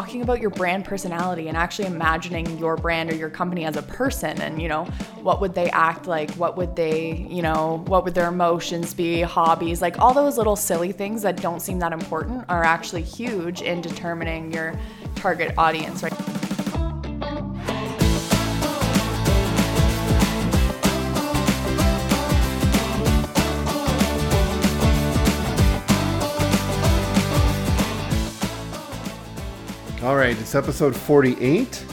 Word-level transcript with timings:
Talking 0.00 0.22
about 0.22 0.40
your 0.40 0.48
brand 0.48 0.82
personality 0.82 1.48
and 1.48 1.58
actually 1.58 1.86
imagining 1.86 2.56
your 2.56 2.74
brand 2.74 3.12
or 3.12 3.14
your 3.14 3.28
company 3.28 3.66
as 3.66 3.76
a 3.76 3.82
person 3.82 4.40
and 4.40 4.62
you 4.62 4.66
know 4.66 4.86
what 5.20 5.42
would 5.42 5.54
they 5.54 5.68
act 5.72 6.06
like? 6.06 6.30
What 6.36 6.56
would 6.56 6.74
they 6.74 7.26
you 7.28 7.42
know 7.42 7.84
what 7.86 8.04
would 8.04 8.14
their 8.14 8.28
emotions 8.28 8.94
be 8.94 9.20
hobbies? 9.20 9.82
Like 9.82 9.98
all 9.98 10.14
those 10.14 10.38
little 10.38 10.56
silly 10.56 10.90
things 10.90 11.20
that 11.20 11.36
don't 11.42 11.60
seem 11.60 11.78
that 11.80 11.92
important 11.92 12.46
are 12.48 12.64
actually 12.64 13.02
huge 13.02 13.60
in 13.60 13.82
determining 13.82 14.50
your 14.54 14.74
target 15.16 15.52
audience 15.58 16.02
right 16.02 16.39
right, 30.30 30.40
it's 30.40 30.54
episode 30.54 30.94
48, 30.94 31.84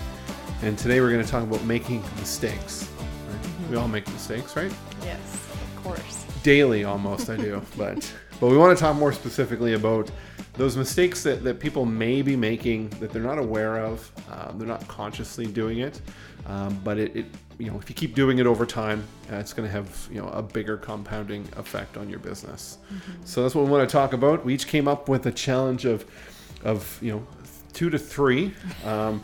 and 0.62 0.78
today 0.78 1.02
we're 1.02 1.10
going 1.12 1.26
to 1.26 1.32
talk 1.32 1.42
about 1.42 1.64
making 1.64 2.04
mistakes. 2.18 2.88
Right? 3.28 3.70
We 3.72 3.78
all 3.78 3.88
make 3.88 4.08
mistakes, 4.10 4.56
right? 4.56 4.72
yes 5.02 5.20
of 5.54 5.84
course 5.84 6.24
Daily, 6.44 6.84
almost, 6.84 7.32
I 7.32 7.38
do. 7.38 7.64
but 7.78 8.14
but 8.40 8.50
we 8.50 8.58
want 8.58 8.78
to 8.78 8.80
talk 8.80 8.96
more 8.96 9.12
specifically 9.12 9.74
about 9.74 10.12
those 10.54 10.78
mistakes 10.78 11.24
that, 11.24 11.44
that 11.44 11.60
people 11.60 11.84
may 11.84 12.22
be 12.22 12.36
making 12.36 12.90
that 13.00 13.12
they're 13.12 13.24
not 13.24 13.40
aware 13.40 13.80
of. 13.80 14.12
Um, 14.32 14.60
they're 14.60 14.68
not 14.68 14.88
consciously 14.88 15.48
doing 15.48 15.80
it, 15.80 16.00
um, 16.46 16.80
but 16.84 17.00
it, 17.00 17.16
it, 17.16 17.26
you 17.58 17.72
know, 17.72 17.80
if 17.80 17.90
you 17.90 17.96
keep 17.96 18.14
doing 18.14 18.38
it 18.38 18.46
over 18.46 18.68
time, 18.68 19.04
uh, 19.32 19.38
it's 19.38 19.52
going 19.52 19.68
to 19.68 19.72
have 19.72 20.08
you 20.12 20.22
know 20.22 20.28
a 20.28 20.44
bigger 20.44 20.78
compounding 20.78 21.48
effect 21.58 21.98
on 21.98 22.08
your 22.08 22.20
business. 22.20 22.78
So 23.26 23.42
that's 23.42 23.56
what 23.56 23.66
we 23.66 23.72
want 23.72 23.90
to 23.90 23.92
talk 23.92 24.14
about. 24.14 24.46
We 24.46 24.54
each 24.54 24.68
came 24.68 24.88
up 24.88 25.10
with 25.10 25.26
a 25.26 25.32
challenge 25.32 25.86
of 25.86 26.06
of 26.64 27.00
you 27.02 27.12
know 27.12 27.28
two 27.74 27.90
to 27.90 28.00
three. 28.00 28.54
Um, 28.86 29.24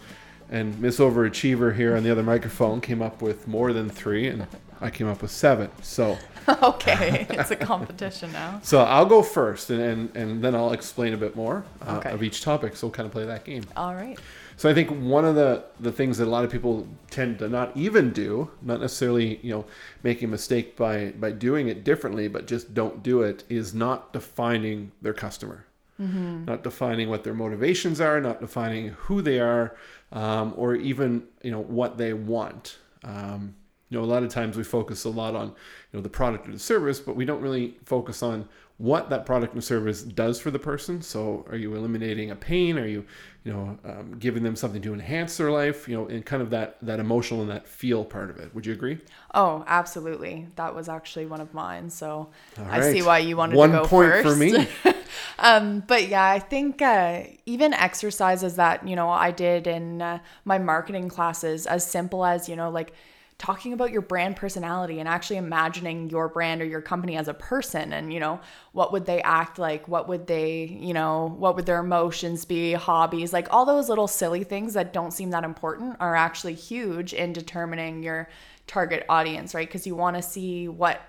and 0.50 0.80
Miss 0.80 1.00
Overachiever 1.00 1.76
here 1.76 1.96
on 1.98 2.04
the 2.04 2.12
other 2.12 2.24
microphone 2.24 2.80
came 2.82 3.02
up 3.02 3.22
with 3.22 3.48
more 3.48 3.74
than 3.74 3.90
three, 3.90 4.28
and 4.28 4.46
I 4.82 4.90
came 4.92 5.08
up 5.08 5.22
with 5.22 5.32
seven. 5.32 5.70
So, 5.82 6.18
okay 6.62 7.26
it's 7.30 7.52
a 7.52 7.56
competition 7.56 8.30
now 8.34 8.60
so 8.64 8.82
I'll 8.84 9.06
go 9.06 9.24
first, 9.24 9.70
and 9.70 9.82
and, 9.82 10.16
and 10.18 10.44
then 10.44 10.54
I'll 10.56 10.74
explain 10.74 11.14
a 11.14 11.18
bit 11.18 11.36
more 11.38 11.64
uh, 11.82 11.98
Okay. 12.00 12.12
of 12.12 12.22
each 12.22 12.42
topic. 12.42 12.76
So 12.76 12.88
we'll 12.88 12.92
kind 12.94 13.06
of 13.06 13.14
play 13.14 13.26
that 13.26 13.46
game. 13.46 13.64
all 13.78 13.96
right 13.96 14.20
So 14.58 14.70
I 14.70 14.74
think 14.74 14.90
one 14.92 15.24
of 15.26 15.36
the 15.36 15.64
the 15.80 15.92
things 15.92 16.18
that 16.18 16.26
a 16.28 16.30
lot 16.30 16.44
of 16.44 16.52
people 16.52 16.86
tend 17.10 17.40
to 17.40 17.48
not 17.48 17.72
even 17.76 18.12
do, 18.12 18.52
not 18.62 18.82
necessarily 18.82 19.40
you 19.42 19.52
know 19.54 19.66
making 20.04 20.26
a 20.28 20.32
mistake 20.32 20.76
by 20.76 21.14
by 21.18 21.32
doing 21.32 21.70
it 21.70 21.84
differently, 21.86 22.28
but 22.28 22.46
just 22.46 22.74
don't 22.74 23.02
do 23.02 23.22
it, 23.24 23.44
is 23.50 23.74
not 23.74 24.12
defining 24.14 24.92
their 25.02 25.14
customer, 25.14 25.66
not 26.00 26.64
defining 26.64 27.10
what 27.10 27.24
their 27.24 27.34
motivations 27.34 28.02
are, 28.02 28.20
not 28.20 28.42
defining 28.42 28.90
who 28.90 29.22
they 29.22 29.40
are, 29.40 29.76
um, 30.12 30.54
or 30.58 30.76
even 30.76 31.24
you 31.44 31.52
know 31.52 31.62
what 31.62 31.98
they 31.98 32.14
want. 32.14 32.78
Um, 33.04 33.56
you 33.90 34.00
know, 34.00 34.04
a 34.04 34.08
lot 34.08 34.24
of 34.24 34.30
times 34.30 34.58
we 34.58 34.64
focus 34.64 35.04
a 35.06 35.10
lot 35.10 35.36
on 35.36 35.48
you 35.50 35.54
know 35.94 36.02
the 36.02 36.10
product 36.10 36.48
or 36.48 36.52
the 36.52 36.60
service, 36.60 37.00
but 37.00 37.16
we 37.16 37.26
don't 37.26 37.42
really 37.42 37.78
focus 37.86 38.24
on 38.24 38.48
what 38.78 39.10
that 39.12 39.26
product 39.26 39.54
and 39.54 39.64
service 39.64 40.02
does 40.02 40.40
for 40.40 40.50
the 40.50 40.58
person. 40.60 41.02
So, 41.02 41.46
are 41.50 41.56
you 41.56 41.76
eliminating 41.76 42.32
a 42.32 42.36
pain? 42.36 42.78
Are 42.80 42.88
you, 42.88 43.06
you 43.44 43.54
know, 43.54 43.78
um, 43.86 44.16
giving 44.18 44.42
them 44.42 44.56
something 44.56 44.82
to 44.82 44.94
enhance 44.96 45.38
their 45.38 45.52
life? 45.52 45.88
You 45.88 45.96
know, 45.96 46.08
and 46.08 46.26
kind 46.26 46.42
of 46.42 46.50
that 46.50 46.78
that 46.82 47.00
emotional 47.00 47.42
and 47.42 47.50
that 47.52 47.68
feel 47.68 48.04
part 48.04 48.32
of 48.32 48.38
it. 48.40 48.54
Would 48.56 48.66
you 48.66 48.74
agree? 48.74 48.98
Oh, 49.36 49.64
absolutely. 49.68 50.48
That 50.56 50.74
was 50.74 50.90
actually 50.90 51.28
one 51.28 51.40
of 51.40 51.54
mine. 51.54 51.90
So 51.92 52.30
All 52.58 52.66
I 52.66 52.82
see 52.92 53.04
why 53.04 53.20
you 53.20 53.38
wanted 53.38 53.58
One 53.58 53.72
to 53.72 53.78
go 53.80 53.86
point 53.86 54.12
first. 54.12 54.28
for 54.28 54.36
me. 54.36 54.68
um, 55.40 55.84
but 55.88 56.08
yeah, 56.08 56.26
I 56.26 56.40
think 56.40 56.82
uh, 56.82 57.24
even 57.46 57.74
exercises 57.74 58.56
that 58.56 58.88
you 58.88 58.96
know 58.96 59.10
I 59.10 59.32
did 59.32 59.68
in 59.68 60.02
uh, 60.02 60.20
my 60.46 60.58
marketing 60.58 61.10
classes, 61.10 61.66
as 61.66 61.86
simple 61.86 62.26
as 62.26 62.48
you 62.50 62.56
know 62.56 62.70
like 62.70 62.94
talking 63.38 63.74
about 63.74 63.92
your 63.92 64.02
brand 64.02 64.36
personality 64.36 65.00
and 65.00 65.10
actually 65.10 65.38
imagining 65.38 66.10
your 66.10 66.30
brand 66.30 66.62
or 66.62 66.66
your 66.66 66.82
company 66.82 67.18
as 67.18 67.28
a 67.28 67.34
person 67.34 67.92
and 67.92 68.14
you 68.14 68.20
know 68.20 68.40
what 68.72 68.94
would 68.94 69.06
they 69.06 69.22
act 69.24 69.60
like? 69.60 69.88
What 69.88 70.08
would 70.08 70.28
they 70.28 70.66
you 70.80 70.94
know 70.94 71.36
what 71.38 71.56
would 71.56 71.66
their 71.66 71.80
emotions 71.80 72.46
be 72.46 72.74
hobbies? 72.74 73.34
Like 73.34 73.48
all 73.52 73.66
those 73.66 73.90
little 73.90 74.08
silly 74.08 74.44
things 74.44 74.74
that 74.76 74.94
don't 74.94 75.12
seem 75.12 75.32
that 75.32 75.44
important 75.44 75.98
are 76.00 76.16
actually 76.16 76.54
huge 76.54 77.14
in 77.14 77.34
determining 77.34 78.04
your 78.04 78.30
target 78.68 79.06
audience 79.10 79.54
right? 79.54 79.68
Because 79.68 79.86
you 79.88 79.96
want 79.96 80.16
to 80.16 80.22
see 80.22 80.68
what 80.68 81.02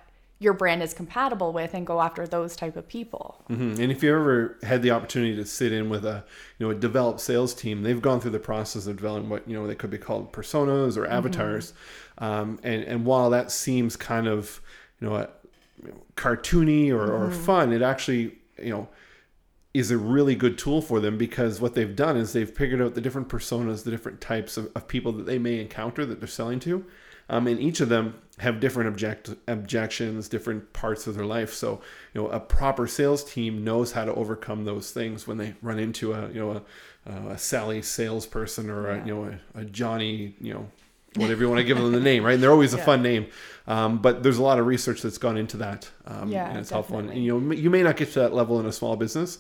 your 0.45 0.53
brand 0.53 0.83
is 0.83 0.93
compatible 0.95 1.53
with 1.53 1.73
and 1.75 1.87
go 1.87 2.01
after 2.01 2.27
those 2.27 2.55
type 2.55 2.77
of 2.77 2.87
people 2.87 3.43
Mhm. 3.51 3.79
And 3.79 3.91
if 3.91 4.03
you 4.03 4.15
ever 4.15 4.57
had 4.63 4.83
the 4.83 4.91
opportunity 4.91 5.35
to 5.37 5.45
sit 5.45 5.73
in 5.73 5.89
with 5.89 6.05
a 6.05 6.25
you 6.59 6.67
know 6.67 6.71
a 6.71 6.75
developed 6.75 7.21
sales 7.21 7.55
team, 7.55 7.83
they've 7.83 8.01
gone 8.01 8.21
through 8.21 8.31
the 8.31 8.39
process 8.39 8.87
of 8.87 8.97
developing 8.97 9.29
what 9.29 9.49
you 9.49 9.55
know 9.57 9.67
they 9.67 9.75
could 9.75 9.91
be 9.91 9.99
called 9.99 10.33
personas 10.33 10.97
or 10.97 11.07
avatars. 11.07 11.73
Um, 12.19 12.59
and 12.63 12.83
and 12.85 13.05
while 13.05 13.31
that 13.31 13.51
seems 13.51 13.97
kind 13.97 14.27
of 14.29 14.61
you 15.01 15.09
know, 15.09 15.17
a, 15.17 15.29
you 15.83 15.89
know, 15.89 16.03
cartoony 16.17 16.91
or, 16.91 17.13
or 17.13 17.31
fun, 17.31 17.73
it 17.73 17.83
actually 17.83 18.39
you 18.59 18.71
know 18.71 18.89
is 19.73 19.91
a 19.91 19.99
really 19.99 20.37
good 20.37 20.57
tool 20.57 20.81
for 20.81 21.01
them 21.01 21.19
because 21.19 21.61
what 21.61 21.75
they've 21.75 21.97
done 21.97 22.17
is 22.17 22.33
they've 22.33 22.51
figured 22.51 22.81
out 22.81 22.95
the 22.95 23.01
different 23.01 23.29
personas, 23.29 23.83
the 23.83 23.91
different 23.91 24.21
types 24.21 24.57
of, 24.57 24.71
of 24.77 24.87
people 24.87 25.11
that 25.13 25.27
they 25.27 25.39
may 25.39 25.61
encounter 25.61 26.07
that 26.07 26.21
they're 26.21 26.29
selling 26.29 26.61
to. 26.61 26.85
Um, 27.29 27.47
and 27.47 27.59
each 27.59 27.81
of 27.81 27.89
them 27.89 28.21
have 28.39 28.61
different 28.61 28.89
object 28.89 29.31
objections, 29.47 30.29
different 30.29 30.73
parts 30.73 31.07
of 31.07 31.15
their 31.15 31.25
life. 31.25 31.53
So, 31.53 31.81
you 32.13 32.23
know, 32.23 32.29
a 32.29 32.41
proper 32.41 32.87
sales 32.87 33.25
team 33.25 33.63
knows 33.63 33.93
how 33.93 34.05
to 34.05 34.15
overcome 34.15 34.65
those 34.65 34.91
things 34.91 35.27
when 35.27 35.39
they 35.39 35.55
run 35.63 35.79
into 35.79 36.13
a, 36.13 36.29
you 36.29 36.41
know, 36.41 36.63
a, 37.07 37.31
a 37.31 37.39
Sally 37.39 37.81
salesperson 37.81 38.69
or 38.71 38.91
a, 38.91 39.07
you 39.07 39.15
know, 39.15 39.39
a, 39.55 39.61
a 39.61 39.65
Johnny, 39.65 40.35
you 40.41 40.53
know, 40.53 40.69
whatever 41.17 41.43
you 41.43 41.49
want 41.49 41.59
to 41.59 41.65
give 41.65 41.77
them 41.79 41.93
the 41.93 42.01
name, 42.01 42.25
right? 42.25 42.35
And 42.35 42.43
they're 42.43 42.51
always 42.51 42.75
a 42.75 42.79
Yeah. 42.79 42.85
fun 42.85 43.03
name. 43.03 43.27
Um, 43.67 43.99
but 43.99 44.23
there's 44.23 44.39
a 44.39 44.43
lot 44.43 44.59
of 44.59 44.67
research 44.67 45.01
that's 45.03 45.19
gone 45.19 45.37
into 45.37 45.57
that. 45.59 45.91
Um, 46.07 46.29
Yeah, 46.29 46.49
and 46.51 46.59
it's 46.59 46.71
helpful. 46.71 46.99
And, 46.99 47.15
you 47.15 47.39
know, 47.41 47.53
you 47.55 47.71
may 47.71 47.83
not 47.83 47.97
get 47.97 48.13
to 48.13 48.19
that 48.21 48.35
level 48.35 48.61
in 48.61 48.67
a 48.67 48.73
small 48.73 48.97
business, 48.97 49.39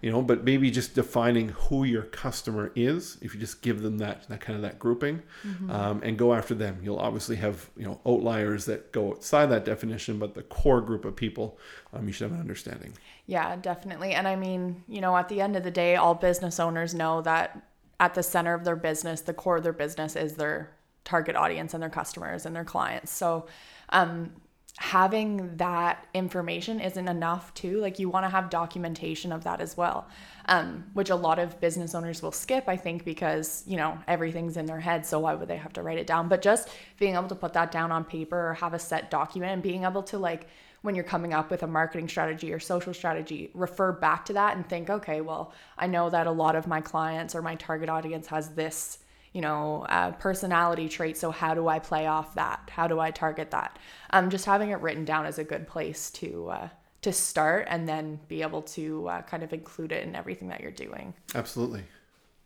you 0.00 0.10
know, 0.10 0.22
but 0.22 0.44
maybe 0.44 0.70
just 0.70 0.94
defining 0.94 1.50
who 1.50 1.84
your 1.84 2.02
customer 2.04 2.70
is. 2.74 3.18
If 3.20 3.34
you 3.34 3.40
just 3.40 3.60
give 3.60 3.82
them 3.82 3.98
that, 3.98 4.26
that 4.28 4.40
kind 4.40 4.56
of 4.56 4.62
that 4.62 4.78
grouping, 4.78 5.22
Mm-hmm. 5.46 5.70
um, 5.70 6.00
and 6.04 6.16
go 6.16 6.32
after 6.32 6.54
them, 6.54 6.78
you'll 6.82 6.98
obviously 6.98 7.36
have 7.36 7.68
you 7.76 7.84
know 7.84 8.00
outliers 8.06 8.64
that 8.66 8.92
go 8.92 9.08
outside 9.10 9.46
that 9.46 9.64
definition, 9.64 10.18
but 10.18 10.34
the 10.34 10.42
core 10.42 10.80
group 10.80 11.04
of 11.04 11.14
people, 11.16 11.58
um, 11.92 12.06
you 12.06 12.12
should 12.12 12.24
have 12.30 12.32
an 12.34 12.40
understanding. 12.40 12.92
Yeah, 13.26 13.56
definitely. 13.56 14.12
And 14.12 14.26
I 14.28 14.36
mean, 14.36 14.84
you 14.88 15.00
know, 15.00 15.16
at 15.16 15.28
the 15.28 15.40
end 15.40 15.56
of 15.56 15.64
the 15.64 15.70
day, 15.70 15.96
all 15.96 16.14
business 16.14 16.60
owners 16.60 16.94
know 16.94 17.20
that 17.22 17.60
at 17.98 18.14
the 18.14 18.22
center 18.22 18.54
of 18.54 18.64
their 18.64 18.76
business, 18.76 19.20
the 19.22 19.34
core 19.34 19.56
of 19.58 19.64
their 19.64 19.72
business 19.72 20.14
is 20.16 20.34
their 20.36 20.70
target 21.06 21.36
audience 21.36 21.72
and 21.72 21.82
their 21.82 21.88
customers 21.88 22.44
and 22.44 22.54
their 22.54 22.64
clients. 22.64 23.10
So, 23.10 23.46
um, 23.88 24.32
having 24.78 25.56
that 25.56 26.06
information 26.12 26.80
isn't 26.80 27.08
enough 27.08 27.52
too 27.54 27.80
like 27.80 27.98
you 27.98 28.10
want 28.10 28.24
to 28.24 28.28
have 28.28 28.50
documentation 28.50 29.32
of 29.32 29.42
that 29.44 29.58
as 29.58 29.74
well 29.74 30.06
um, 30.46 30.84
which 30.92 31.08
a 31.08 31.16
lot 31.16 31.38
of 31.38 31.58
business 31.60 31.94
owners 31.94 32.20
will 32.20 32.32
skip 32.32 32.64
i 32.68 32.76
think 32.76 33.02
because 33.02 33.64
you 33.66 33.76
know 33.78 33.98
everything's 34.06 34.58
in 34.58 34.66
their 34.66 34.80
head 34.80 35.06
so 35.06 35.18
why 35.18 35.34
would 35.34 35.48
they 35.48 35.56
have 35.56 35.72
to 35.72 35.82
write 35.82 35.96
it 35.96 36.06
down 36.06 36.28
but 36.28 36.42
just 36.42 36.68
being 36.98 37.14
able 37.14 37.26
to 37.26 37.34
put 37.34 37.54
that 37.54 37.72
down 37.72 37.90
on 37.90 38.04
paper 38.04 38.50
or 38.50 38.54
have 38.54 38.74
a 38.74 38.78
set 38.78 39.10
document 39.10 39.50
and 39.52 39.62
being 39.62 39.84
able 39.84 40.02
to 40.02 40.18
like 40.18 40.46
when 40.82 40.94
you're 40.94 41.04
coming 41.04 41.32
up 41.32 41.50
with 41.50 41.62
a 41.62 41.66
marketing 41.66 42.06
strategy 42.06 42.52
or 42.52 42.60
social 42.60 42.92
strategy 42.92 43.50
refer 43.54 43.92
back 43.92 44.26
to 44.26 44.34
that 44.34 44.56
and 44.56 44.68
think 44.68 44.90
okay 44.90 45.22
well 45.22 45.54
i 45.78 45.86
know 45.86 46.10
that 46.10 46.26
a 46.26 46.30
lot 46.30 46.54
of 46.54 46.66
my 46.66 46.82
clients 46.82 47.34
or 47.34 47.40
my 47.40 47.54
target 47.54 47.88
audience 47.88 48.26
has 48.26 48.50
this 48.50 48.98
you 49.36 49.42
know, 49.42 49.84
uh, 49.90 50.12
personality 50.12 50.88
trait. 50.88 51.18
So 51.18 51.30
how 51.30 51.52
do 51.52 51.68
I 51.68 51.78
play 51.78 52.06
off 52.06 52.34
that? 52.36 52.70
How 52.72 52.88
do 52.88 52.98
I 52.98 53.10
target 53.10 53.50
that? 53.50 53.78
Um, 54.08 54.30
just 54.30 54.46
having 54.46 54.70
it 54.70 54.80
written 54.80 55.04
down 55.04 55.26
is 55.26 55.38
a 55.38 55.44
good 55.44 55.68
place 55.68 56.10
to 56.12 56.48
uh, 56.48 56.68
to 57.02 57.12
start, 57.12 57.66
and 57.68 57.86
then 57.86 58.18
be 58.28 58.40
able 58.40 58.62
to 58.62 59.06
uh, 59.10 59.22
kind 59.22 59.42
of 59.42 59.52
include 59.52 59.92
it 59.92 60.04
in 60.04 60.16
everything 60.16 60.48
that 60.48 60.62
you're 60.62 60.70
doing. 60.70 61.12
Absolutely. 61.34 61.82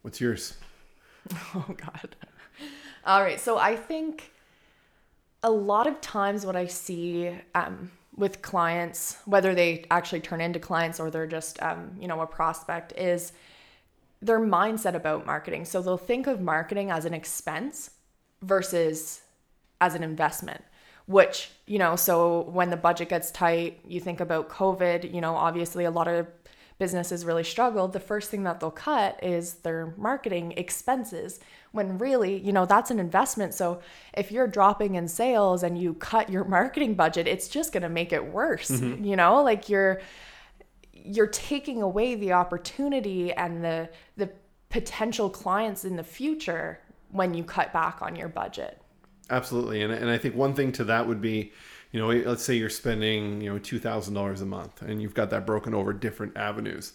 What's 0.02 0.20
yours? 0.20 0.54
Oh 1.54 1.66
God. 1.68 2.16
All 3.04 3.22
right. 3.22 3.38
So 3.38 3.56
I 3.56 3.76
think 3.76 4.32
a 5.44 5.50
lot 5.50 5.86
of 5.86 6.00
times 6.00 6.44
what 6.44 6.56
I 6.56 6.66
see 6.66 7.30
um, 7.54 7.92
with 8.16 8.42
clients, 8.42 9.16
whether 9.26 9.54
they 9.54 9.84
actually 9.92 10.22
turn 10.22 10.40
into 10.40 10.58
clients 10.58 10.98
or 10.98 11.08
they're 11.08 11.28
just 11.28 11.62
um, 11.62 11.92
you 12.00 12.08
know 12.08 12.20
a 12.20 12.26
prospect, 12.26 12.92
is 12.98 13.32
their 14.22 14.40
mindset 14.40 14.94
about 14.94 15.26
marketing. 15.26 15.64
So 15.64 15.80
they'll 15.82 15.96
think 15.96 16.26
of 16.26 16.40
marketing 16.40 16.90
as 16.90 17.04
an 17.04 17.14
expense 17.14 17.90
versus 18.42 19.22
as 19.80 19.94
an 19.94 20.02
investment 20.02 20.62
which 21.10 21.50
you 21.66 21.76
know 21.76 21.96
so 21.96 22.42
when 22.42 22.70
the 22.70 22.76
budget 22.76 23.08
gets 23.08 23.32
tight 23.32 23.80
you 23.86 24.00
think 24.00 24.20
about 24.20 24.48
covid 24.48 25.12
you 25.12 25.20
know 25.20 25.34
obviously 25.34 25.84
a 25.84 25.90
lot 25.90 26.06
of 26.06 26.26
businesses 26.78 27.24
really 27.24 27.42
struggled 27.42 27.92
the 27.92 28.00
first 28.00 28.30
thing 28.30 28.44
that 28.44 28.60
they'll 28.60 28.70
cut 28.70 29.18
is 29.22 29.54
their 29.54 29.92
marketing 29.96 30.54
expenses 30.56 31.40
when 31.72 31.98
really 31.98 32.38
you 32.38 32.52
know 32.52 32.64
that's 32.64 32.92
an 32.92 33.00
investment 33.00 33.52
so 33.52 33.80
if 34.14 34.30
you're 34.30 34.46
dropping 34.46 34.94
in 34.94 35.08
sales 35.08 35.64
and 35.64 35.76
you 35.76 35.94
cut 35.94 36.30
your 36.30 36.44
marketing 36.56 36.94
budget 36.94 37.26
it's 37.26 37.48
just 37.48 37.72
going 37.72 37.82
to 37.82 37.88
make 37.88 38.12
it 38.12 38.32
worse 38.32 38.70
mm-hmm. 38.70 39.04
you 39.04 39.16
know 39.16 39.42
like 39.42 39.68
you're 39.68 40.00
you're 41.04 41.26
taking 41.26 41.82
away 41.82 42.14
the 42.14 42.32
opportunity 42.32 43.32
and 43.32 43.64
the 43.64 43.88
the 44.16 44.30
potential 44.68 45.28
clients 45.28 45.84
in 45.84 45.96
the 45.96 46.04
future 46.04 46.80
when 47.10 47.34
you 47.34 47.42
cut 47.42 47.72
back 47.72 48.00
on 48.02 48.14
your 48.14 48.28
budget 48.28 48.80
Absolutely, 49.30 49.82
and 49.82 49.92
and 49.92 50.10
I 50.10 50.18
think 50.18 50.34
one 50.34 50.54
thing 50.54 50.72
to 50.72 50.84
that 50.84 51.06
would 51.06 51.20
be, 51.20 51.52
you 51.92 52.00
know, 52.00 52.08
let's 52.08 52.42
say 52.42 52.54
you're 52.54 52.68
spending 52.68 53.40
you 53.40 53.50
know 53.50 53.58
two 53.58 53.78
thousand 53.78 54.14
dollars 54.14 54.42
a 54.42 54.46
month, 54.46 54.82
and 54.82 55.00
you've 55.00 55.14
got 55.14 55.30
that 55.30 55.46
broken 55.46 55.72
over 55.72 55.92
different 55.92 56.36
avenues. 56.36 56.92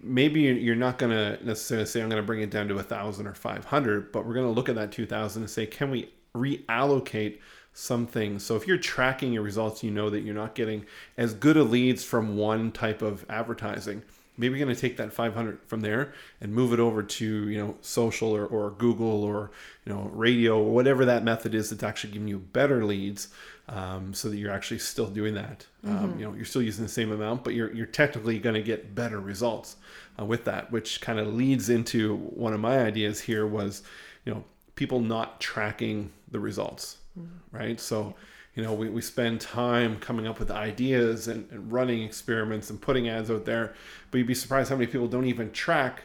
Maybe 0.00 0.40
you're 0.40 0.74
not 0.74 0.98
going 0.98 1.12
to 1.12 1.44
necessarily 1.44 1.86
say 1.86 2.02
I'm 2.02 2.08
going 2.08 2.20
to 2.20 2.26
bring 2.26 2.40
it 2.40 2.50
down 2.50 2.68
to 2.68 2.78
a 2.78 2.82
thousand 2.82 3.26
or 3.26 3.34
five 3.34 3.66
hundred, 3.66 4.10
but 4.10 4.26
we're 4.26 4.34
going 4.34 4.46
to 4.46 4.52
look 4.52 4.68
at 4.68 4.74
that 4.76 4.90
two 4.90 5.06
thousand 5.06 5.42
and 5.42 5.50
say, 5.50 5.66
can 5.66 5.90
we 5.90 6.10
reallocate 6.36 7.38
some 7.72 8.06
things? 8.06 8.44
So 8.44 8.56
if 8.56 8.66
you're 8.66 8.78
tracking 8.78 9.32
your 9.32 9.42
results, 9.42 9.82
you 9.82 9.90
know 9.90 10.10
that 10.10 10.20
you're 10.20 10.34
not 10.34 10.54
getting 10.54 10.86
as 11.16 11.34
good 11.34 11.56
a 11.56 11.62
leads 11.62 12.04
from 12.04 12.36
one 12.36 12.72
type 12.72 13.02
of 13.02 13.24
advertising 13.28 14.02
maybe 14.38 14.56
you're 14.56 14.64
going 14.64 14.74
to 14.74 14.80
take 14.80 14.96
that 14.98 15.12
500 15.12 15.60
from 15.66 15.80
there 15.80 16.12
and 16.40 16.52
move 16.52 16.72
it 16.72 16.80
over 16.80 17.02
to 17.02 17.48
you 17.48 17.58
know 17.58 17.76
social 17.80 18.34
or, 18.34 18.46
or 18.46 18.70
google 18.72 19.24
or 19.24 19.50
you 19.84 19.92
know 19.92 20.10
radio 20.12 20.58
or 20.58 20.72
whatever 20.72 21.04
that 21.04 21.24
method 21.24 21.54
is 21.54 21.70
that's 21.70 21.82
actually 21.82 22.12
giving 22.12 22.28
you 22.28 22.38
better 22.38 22.84
leads 22.84 23.28
um, 23.68 24.14
so 24.14 24.28
that 24.28 24.36
you're 24.36 24.52
actually 24.52 24.78
still 24.78 25.08
doing 25.08 25.34
that 25.34 25.66
um, 25.84 26.10
mm-hmm. 26.10 26.18
you 26.18 26.24
know 26.24 26.34
you're 26.34 26.44
still 26.44 26.62
using 26.62 26.84
the 26.84 26.90
same 26.90 27.12
amount 27.12 27.44
but 27.44 27.54
you're, 27.54 27.72
you're 27.72 27.86
technically 27.86 28.38
going 28.38 28.54
to 28.54 28.62
get 28.62 28.94
better 28.94 29.20
results 29.20 29.76
uh, 30.20 30.24
with 30.24 30.44
that 30.44 30.70
which 30.70 31.00
kind 31.00 31.18
of 31.18 31.32
leads 31.34 31.68
into 31.68 32.16
one 32.16 32.52
of 32.52 32.60
my 32.60 32.78
ideas 32.78 33.20
here 33.20 33.46
was 33.46 33.82
you 34.24 34.32
know 34.32 34.44
people 34.74 35.00
not 35.00 35.40
tracking 35.40 36.10
the 36.30 36.40
results 36.40 36.98
mm-hmm. 37.18 37.56
right 37.56 37.80
so 37.80 38.14
you 38.54 38.62
know 38.62 38.72
we, 38.72 38.88
we 38.88 39.00
spend 39.00 39.40
time 39.40 39.98
coming 39.98 40.26
up 40.26 40.38
with 40.38 40.50
ideas 40.50 41.28
and, 41.28 41.50
and, 41.50 41.70
running 41.70 42.02
experiments 42.02 42.70
and 42.70 42.80
putting 42.80 43.08
ads 43.08 43.30
out 43.30 43.44
there 43.44 43.74
but 44.10 44.18
you'd 44.18 44.26
be 44.26 44.34
surprised 44.34 44.70
how 44.70 44.76
many 44.76 44.86
people 44.86 45.08
don't 45.08 45.26
even 45.26 45.50
track 45.52 46.02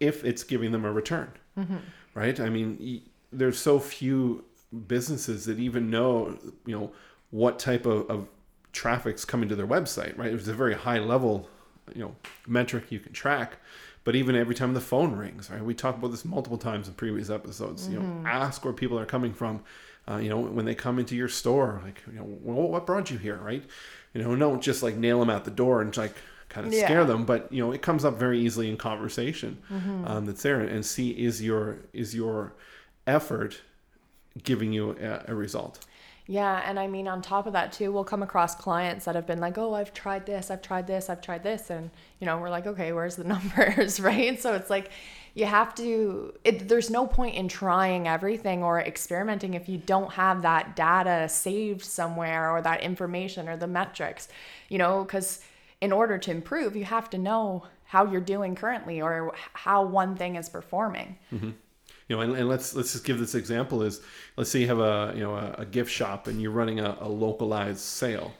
if 0.00 0.24
it's 0.24 0.44
giving 0.44 0.72
them 0.72 0.84
a 0.84 0.92
return 0.92 1.30
mm-hmm. 1.58 1.76
right 2.14 2.40
i 2.40 2.48
mean 2.48 3.02
there's 3.32 3.58
so 3.58 3.78
few 3.78 4.44
businesses 4.86 5.44
that 5.46 5.58
even 5.58 5.90
know 5.90 6.36
you 6.66 6.78
know 6.78 6.90
what 7.30 7.58
type 7.58 7.86
of, 7.86 8.08
of 8.10 8.28
traffic's 8.72 9.24
coming 9.24 9.48
to 9.48 9.56
their 9.56 9.66
website 9.66 10.16
right 10.18 10.32
it's 10.32 10.48
a 10.48 10.54
very 10.54 10.74
high 10.74 10.98
level 10.98 11.48
you 11.94 12.02
know 12.02 12.14
metric 12.46 12.90
you 12.90 13.00
can 13.00 13.12
track 13.12 13.58
but 14.08 14.16
even 14.16 14.34
every 14.34 14.54
time 14.54 14.72
the 14.72 14.80
phone 14.80 15.14
rings 15.14 15.50
right 15.50 15.62
we 15.62 15.74
talked 15.74 15.98
about 15.98 16.10
this 16.10 16.24
multiple 16.24 16.56
times 16.56 16.88
in 16.88 16.94
previous 16.94 17.28
episodes 17.28 17.82
mm-hmm. 17.82 17.92
you 17.92 17.98
know 17.98 18.04
mm-hmm. 18.06 18.26
ask 18.26 18.64
where 18.64 18.72
people 18.72 18.98
are 18.98 19.04
coming 19.04 19.34
from 19.34 19.60
uh, 20.10 20.16
you 20.16 20.28
know, 20.28 20.38
when 20.38 20.64
they 20.64 20.74
come 20.74 20.98
into 20.98 21.14
your 21.14 21.28
store, 21.28 21.80
like, 21.84 22.02
you 22.10 22.18
know, 22.18 22.24
well, 22.42 22.68
what 22.68 22.86
brought 22.86 23.10
you 23.10 23.18
here, 23.18 23.36
right? 23.36 23.62
You 24.14 24.22
know, 24.22 24.34
don't 24.36 24.62
just 24.62 24.82
like 24.82 24.96
nail 24.96 25.20
them 25.20 25.28
at 25.28 25.44
the 25.44 25.50
door 25.50 25.82
and 25.82 25.94
like 25.96 26.14
kind 26.48 26.66
of 26.66 26.72
yeah. 26.72 26.84
scare 26.86 27.04
them, 27.04 27.26
but 27.26 27.52
you 27.52 27.62
know, 27.64 27.72
it 27.72 27.82
comes 27.82 28.04
up 28.04 28.18
very 28.18 28.40
easily 28.40 28.70
in 28.70 28.78
conversation 28.78 29.58
mm-hmm. 29.70 30.06
um, 30.06 30.24
that's 30.24 30.42
there, 30.42 30.60
and 30.60 30.84
see 30.86 31.10
is 31.10 31.42
your 31.42 31.80
is 31.92 32.14
your 32.14 32.54
effort 33.06 33.60
giving 34.42 34.72
you 34.72 34.96
a, 34.98 35.24
a 35.28 35.34
result. 35.34 35.84
Yeah, 36.30 36.62
and 36.64 36.78
I 36.78 36.88
mean, 36.88 37.08
on 37.08 37.22
top 37.22 37.46
of 37.46 37.54
that 37.54 37.72
too, 37.72 37.90
we'll 37.90 38.04
come 38.04 38.22
across 38.22 38.54
clients 38.54 39.06
that 39.06 39.14
have 39.14 39.26
been 39.26 39.40
like, 39.40 39.56
"Oh, 39.56 39.72
I've 39.74 39.94
tried 39.94 40.26
this, 40.26 40.50
I've 40.50 40.60
tried 40.60 40.86
this, 40.86 41.08
I've 41.08 41.22
tried 41.22 41.42
this," 41.42 41.70
and 41.70 41.90
you 42.20 42.26
know, 42.26 42.36
we're 42.36 42.50
like, 42.50 42.66
"Okay, 42.66 42.92
where's 42.92 43.16
the 43.16 43.24
numbers?" 43.34 43.98
right? 43.98 44.40
So 44.40 44.54
it's 44.54 44.68
like 44.68 44.90
you 45.38 45.46
have 45.46 45.74
to 45.76 46.34
it, 46.44 46.68
there's 46.68 46.90
no 46.90 47.06
point 47.06 47.36
in 47.36 47.48
trying 47.48 48.08
everything 48.08 48.62
or 48.62 48.80
experimenting 48.80 49.54
if 49.54 49.68
you 49.68 49.78
don't 49.78 50.12
have 50.12 50.42
that 50.42 50.74
data 50.74 51.28
saved 51.28 51.84
somewhere 51.84 52.50
or 52.50 52.60
that 52.60 52.80
information 52.82 53.48
or 53.48 53.56
the 53.56 53.66
metrics 53.66 54.28
you 54.68 54.78
know 54.78 55.04
because 55.04 55.40
in 55.80 55.92
order 55.92 56.18
to 56.18 56.30
improve 56.30 56.74
you 56.74 56.84
have 56.84 57.08
to 57.08 57.18
know 57.18 57.64
how 57.84 58.04
you're 58.04 58.20
doing 58.20 58.56
currently 58.56 59.00
or 59.00 59.32
how 59.52 59.84
one 59.84 60.16
thing 60.16 60.34
is 60.34 60.48
performing 60.48 61.16
mm-hmm. 61.32 61.50
You 62.08 62.16
know 62.16 62.22
and, 62.22 62.34
and, 62.34 62.48
let's 62.48 62.74
let's 62.74 62.92
just 62.92 63.04
give 63.04 63.18
this 63.18 63.34
example 63.34 63.82
is 63.82 64.00
let's 64.36 64.50
say 64.50 64.60
you 64.60 64.66
have 64.66 64.80
a 64.80 65.12
you 65.14 65.22
know 65.22 65.34
a, 65.34 65.54
a 65.58 65.64
gift 65.64 65.90
shop 65.90 66.26
and 66.26 66.40
you're 66.40 66.50
running 66.50 66.80
a, 66.80 66.96
a 67.00 67.08
localized 67.08 67.80
sale 67.80 68.32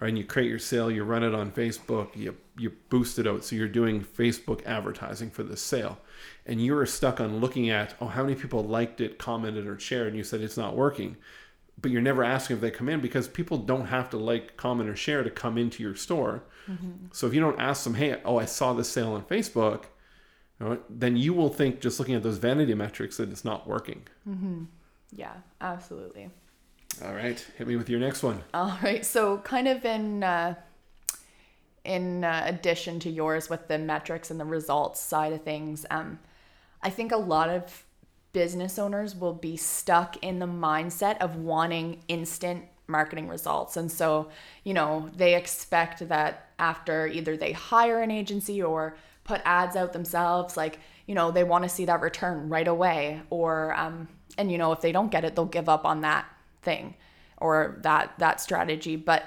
right? 0.00 0.08
And 0.08 0.18
you 0.18 0.24
create 0.24 0.48
your 0.48 0.58
sale, 0.58 0.90
you 0.90 1.04
run 1.04 1.22
it 1.22 1.34
on 1.34 1.50
Facebook, 1.50 2.14
you 2.14 2.36
you 2.56 2.70
boost 2.88 3.18
it 3.18 3.26
out, 3.26 3.44
so 3.44 3.56
you're 3.56 3.68
doing 3.68 4.04
Facebook 4.04 4.64
advertising 4.66 5.30
for 5.30 5.42
the 5.42 5.56
sale, 5.56 5.98
and 6.46 6.60
you 6.60 6.74
were 6.74 6.86
stuck 6.86 7.20
on 7.20 7.40
looking 7.40 7.70
at 7.70 7.94
oh 8.00 8.06
how 8.06 8.22
many 8.22 8.34
people 8.34 8.62
liked 8.62 9.00
it, 9.00 9.18
commented, 9.18 9.66
or 9.66 9.78
shared, 9.78 10.08
and 10.08 10.16
you 10.16 10.24
said 10.24 10.40
it's 10.40 10.56
not 10.56 10.76
working, 10.76 11.16
but 11.80 11.90
you're 11.90 12.02
never 12.02 12.22
asking 12.24 12.56
if 12.56 12.60
they 12.60 12.70
come 12.70 12.88
in 12.88 13.00
because 13.00 13.28
people 13.28 13.58
don't 13.58 13.86
have 13.86 14.10
to 14.10 14.18
like, 14.18 14.56
comment, 14.56 14.88
or 14.88 14.96
share 14.96 15.22
to 15.22 15.30
come 15.30 15.58
into 15.58 15.82
your 15.82 15.96
store. 15.96 16.42
Mm-hmm. 16.68 17.06
So 17.12 17.26
if 17.26 17.34
you 17.34 17.40
don't 17.40 17.60
ask 17.60 17.84
them, 17.84 17.94
hey, 17.94 18.20
oh 18.24 18.38
I 18.38 18.44
saw 18.44 18.72
this 18.72 18.88
sale 18.88 19.12
on 19.12 19.22
Facebook, 19.24 19.84
then 20.88 21.16
you 21.16 21.34
will 21.34 21.48
think 21.48 21.80
just 21.80 21.98
looking 21.98 22.14
at 22.14 22.22
those 22.22 22.38
vanity 22.38 22.74
metrics 22.74 23.16
that 23.16 23.30
it's 23.30 23.44
not 23.44 23.66
working. 23.66 24.02
Mm-hmm. 24.28 24.64
Yeah, 25.12 25.34
absolutely. 25.60 26.30
All 27.04 27.14
right, 27.14 27.44
hit 27.56 27.66
me 27.66 27.76
with 27.76 27.88
your 27.88 28.00
next 28.00 28.22
one. 28.22 28.42
All 28.52 28.78
right, 28.82 29.04
so 29.04 29.38
kind 29.38 29.66
of 29.66 29.84
in 29.84 30.22
uh, 30.22 30.54
in 31.84 32.24
uh, 32.24 32.42
addition 32.46 32.98
to 33.00 33.10
yours 33.10 33.50
with 33.50 33.68
the 33.68 33.78
metrics 33.78 34.30
and 34.30 34.40
the 34.40 34.44
results 34.44 35.00
side 35.00 35.32
of 35.32 35.42
things, 35.42 35.84
um, 35.90 36.18
I 36.82 36.90
think 36.90 37.12
a 37.12 37.16
lot 37.16 37.50
of 37.50 37.84
business 38.32 38.78
owners 38.78 39.14
will 39.14 39.34
be 39.34 39.56
stuck 39.56 40.16
in 40.22 40.38
the 40.38 40.46
mindset 40.46 41.18
of 41.18 41.36
wanting 41.36 42.02
instant 42.08 42.64
marketing 42.86 43.28
results. 43.28 43.76
And 43.76 43.90
so, 43.90 44.28
you 44.64 44.74
know, 44.74 45.10
they 45.14 45.34
expect 45.34 46.06
that 46.08 46.48
after 46.58 47.06
either 47.06 47.36
they 47.36 47.52
hire 47.52 48.02
an 48.02 48.10
agency 48.10 48.62
or 48.62 48.96
put 49.24 49.40
ads 49.44 49.74
out 49.74 49.92
themselves, 49.92 50.56
like, 50.56 50.78
you 51.06 51.14
know, 51.14 51.30
they 51.30 51.44
want 51.44 51.64
to 51.64 51.68
see 51.68 51.86
that 51.86 52.00
return 52.00 52.48
right 52.48 52.68
away. 52.68 53.22
Or, 53.30 53.74
um, 53.74 54.08
and, 54.38 54.52
you 54.52 54.58
know, 54.58 54.72
if 54.72 54.80
they 54.80 54.92
don't 54.92 55.10
get 55.10 55.24
it, 55.24 55.34
they'll 55.34 55.46
give 55.46 55.68
up 55.68 55.84
on 55.84 56.02
that 56.02 56.26
thing 56.62 56.94
or 57.38 57.78
that 57.82 58.12
that 58.18 58.40
strategy 58.40 58.96
but 58.96 59.24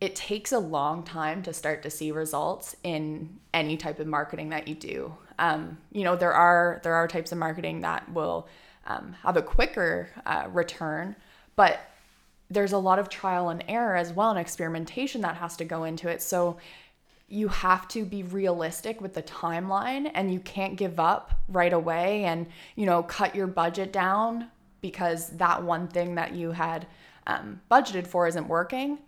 it 0.00 0.16
takes 0.16 0.52
a 0.52 0.58
long 0.58 1.02
time 1.02 1.42
to 1.42 1.52
start 1.52 1.82
to 1.82 1.90
see 1.90 2.10
results 2.10 2.74
in 2.82 3.38
any 3.52 3.76
type 3.76 3.98
of 3.98 4.06
marketing 4.06 4.50
that 4.50 4.68
you 4.68 4.74
do 4.74 5.14
um, 5.38 5.78
you 5.92 6.04
know 6.04 6.16
there 6.16 6.32
are 6.32 6.80
there 6.82 6.94
are 6.94 7.08
types 7.08 7.32
of 7.32 7.38
marketing 7.38 7.80
that 7.80 8.10
will 8.12 8.48
um, 8.86 9.14
have 9.22 9.36
a 9.36 9.42
quicker 9.42 10.08
uh, 10.26 10.46
return 10.50 11.16
but 11.56 11.80
there's 12.50 12.72
a 12.72 12.78
lot 12.78 12.98
of 12.98 13.08
trial 13.08 13.48
and 13.48 13.64
error 13.68 13.96
as 13.96 14.12
well 14.12 14.30
and 14.30 14.38
experimentation 14.38 15.20
that 15.20 15.36
has 15.36 15.56
to 15.56 15.64
go 15.64 15.84
into 15.84 16.08
it 16.08 16.20
so 16.20 16.56
you 17.30 17.46
have 17.46 17.86
to 17.86 18.04
be 18.04 18.24
realistic 18.24 19.00
with 19.00 19.14
the 19.14 19.22
timeline 19.22 20.10
and 20.14 20.32
you 20.32 20.40
can't 20.40 20.76
give 20.76 20.98
up 20.98 21.40
right 21.48 21.72
away 21.72 22.24
and 22.24 22.46
you 22.74 22.84
know 22.84 23.02
cut 23.04 23.34
your 23.34 23.46
budget 23.46 23.92
down 23.92 24.48
because 24.80 25.28
that 25.30 25.62
one 25.62 25.86
thing 25.86 26.16
that 26.16 26.34
you 26.34 26.50
had 26.50 26.86
um, 27.26 27.60
budgeted 27.70 28.06
for 28.06 28.26
isn't 28.26 28.48
working. 28.48 28.98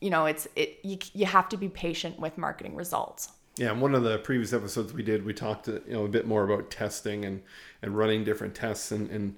You 0.00 0.10
know 0.10 0.26
it's 0.26 0.46
it 0.54 0.78
you, 0.82 0.98
you 1.14 1.24
have 1.24 1.48
to 1.48 1.56
be 1.56 1.68
patient 1.68 2.18
with 2.18 2.36
marketing 2.36 2.76
results. 2.76 3.30
Yeah 3.56 3.72
In 3.72 3.80
one 3.80 3.94
of 3.94 4.02
the 4.02 4.18
previous 4.18 4.52
episodes 4.52 4.92
we 4.92 5.02
did 5.02 5.24
we 5.24 5.32
talked 5.32 5.66
you 5.68 5.82
know 5.88 6.04
a 6.04 6.08
bit 6.08 6.26
more 6.26 6.44
about 6.44 6.70
testing 6.70 7.24
and 7.24 7.42
and 7.80 7.96
running 7.96 8.24
different 8.24 8.54
tests 8.54 8.92
and 8.92 9.10
and 9.10 9.36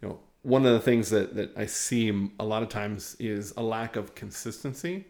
you 0.00 0.08
know 0.08 0.20
one 0.42 0.64
of 0.64 0.72
the 0.72 0.80
things 0.80 1.10
that 1.10 1.34
that 1.34 1.56
i 1.56 1.66
see 1.66 2.30
a 2.38 2.44
lot 2.44 2.62
of 2.62 2.68
times 2.68 3.16
is 3.18 3.52
a 3.56 3.62
lack 3.62 3.96
of 3.96 4.14
consistency. 4.14 5.06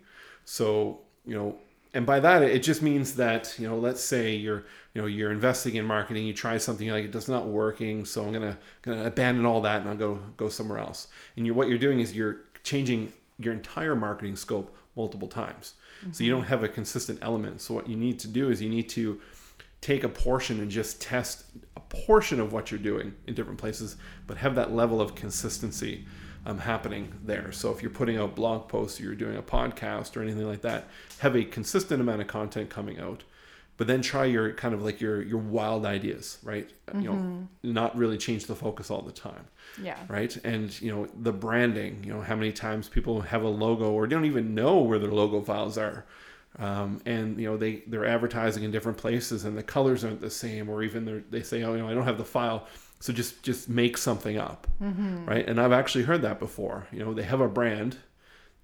So 0.46 1.00
you 1.26 1.34
know 1.34 1.58
and 1.94 2.04
by 2.04 2.20
that 2.20 2.42
it 2.42 2.62
just 2.62 2.82
means 2.82 3.14
that 3.14 3.54
you 3.58 3.66
know 3.66 3.78
let's 3.78 4.02
say 4.02 4.34
you're 4.34 4.64
you 4.92 5.00
know 5.00 5.06
you're 5.06 5.32
investing 5.32 5.76
in 5.76 5.84
marketing 5.84 6.26
you 6.26 6.34
try 6.34 6.58
something 6.58 6.88
like 6.90 7.04
it 7.04 7.12
does 7.12 7.28
not 7.28 7.46
working 7.46 8.04
so 8.04 8.24
i'm 8.24 8.32
gonna 8.32 8.58
gonna 8.82 9.04
abandon 9.04 9.46
all 9.46 9.62
that 9.62 9.80
and 9.80 9.88
i'll 9.88 9.96
go 9.96 10.18
go 10.36 10.48
somewhere 10.48 10.78
else. 10.78 11.08
And 11.36 11.46
you're 11.46 11.54
what 11.54 11.68
you're 11.68 11.78
doing 11.78 12.00
is 12.00 12.14
you're 12.14 12.38
changing 12.62 13.12
your 13.38 13.52
entire 13.52 13.94
marketing 13.94 14.36
scope 14.36 14.74
multiple 14.96 15.28
times. 15.28 15.74
Mm-hmm. 16.00 16.12
so 16.12 16.24
you 16.24 16.30
don't 16.30 16.44
have 16.44 16.62
a 16.64 16.68
consistent 16.68 17.18
element. 17.22 17.60
So 17.60 17.72
what 17.74 17.88
you 17.88 17.96
need 17.96 18.18
to 18.20 18.28
do 18.28 18.50
is 18.50 18.60
you 18.60 18.68
need 18.68 18.88
to 18.90 19.20
take 19.80 20.02
a 20.02 20.08
portion 20.08 20.60
and 20.60 20.70
just 20.70 21.00
test 21.00 21.44
a 21.76 21.80
portion 21.80 22.40
of 22.40 22.52
what 22.52 22.70
you're 22.70 22.80
doing 22.80 23.14
in 23.26 23.34
different 23.34 23.58
places, 23.58 23.96
but 24.26 24.36
have 24.38 24.54
that 24.56 24.72
level 24.72 25.00
of 25.00 25.14
consistency 25.14 26.06
um, 26.46 26.58
happening 26.58 27.12
there. 27.24 27.52
So 27.52 27.72
if 27.72 27.82
you're 27.82 27.90
putting 27.90 28.18
out 28.18 28.34
blog 28.34 28.68
posts, 28.68 29.00
or 29.00 29.04
you're 29.04 29.14
doing 29.14 29.36
a 29.36 29.42
podcast 29.42 30.16
or 30.16 30.22
anything 30.22 30.46
like 30.46 30.62
that, 30.62 30.88
have 31.18 31.36
a 31.36 31.44
consistent 31.44 32.00
amount 32.00 32.20
of 32.20 32.26
content 32.26 32.70
coming 32.70 32.98
out. 33.00 33.24
But 33.76 33.88
then 33.88 34.02
try 34.02 34.26
your 34.26 34.52
kind 34.52 34.72
of 34.72 34.82
like 34.82 35.00
your 35.00 35.20
your 35.20 35.38
wild 35.38 35.84
ideas, 35.84 36.38
right? 36.44 36.70
Mm-hmm. 36.86 37.00
You 37.02 37.10
know, 37.10 37.48
not 37.64 37.96
really 37.96 38.16
change 38.16 38.46
the 38.46 38.54
focus 38.54 38.88
all 38.88 39.02
the 39.02 39.10
time. 39.10 39.46
Yeah. 39.82 39.96
Right. 40.08 40.36
And 40.44 40.80
you 40.80 40.92
know 40.92 41.08
the 41.20 41.32
branding. 41.32 42.04
You 42.04 42.12
know 42.12 42.20
how 42.20 42.36
many 42.36 42.52
times 42.52 42.88
people 42.88 43.22
have 43.22 43.42
a 43.42 43.48
logo 43.48 43.90
or 43.90 44.06
don't 44.06 44.26
even 44.26 44.54
know 44.54 44.78
where 44.78 45.00
their 45.00 45.10
logo 45.10 45.40
files 45.40 45.76
are. 45.76 46.04
Um, 46.56 47.00
and 47.04 47.36
you 47.36 47.50
know 47.50 47.56
they 47.56 47.82
they're 47.88 48.06
advertising 48.06 48.62
in 48.62 48.70
different 48.70 48.96
places 48.96 49.44
and 49.44 49.58
the 49.58 49.62
colors 49.64 50.04
aren't 50.04 50.20
the 50.20 50.30
same 50.30 50.68
or 50.68 50.84
even 50.84 51.24
they 51.28 51.42
say 51.42 51.64
oh 51.64 51.72
you 51.74 51.80
know 51.80 51.88
I 51.88 51.94
don't 51.94 52.04
have 52.04 52.16
the 52.16 52.24
file 52.24 52.68
so 53.04 53.12
just 53.12 53.42
just 53.42 53.68
make 53.68 53.98
something 53.98 54.38
up, 54.38 54.66
mm-hmm. 54.82 55.26
right? 55.26 55.46
And 55.46 55.60
I've 55.60 55.72
actually 55.72 56.04
heard 56.04 56.22
that 56.22 56.38
before. 56.38 56.86
You 56.90 57.00
know, 57.00 57.12
they 57.12 57.22
have 57.22 57.42
a 57.42 57.48
brand, 57.48 57.98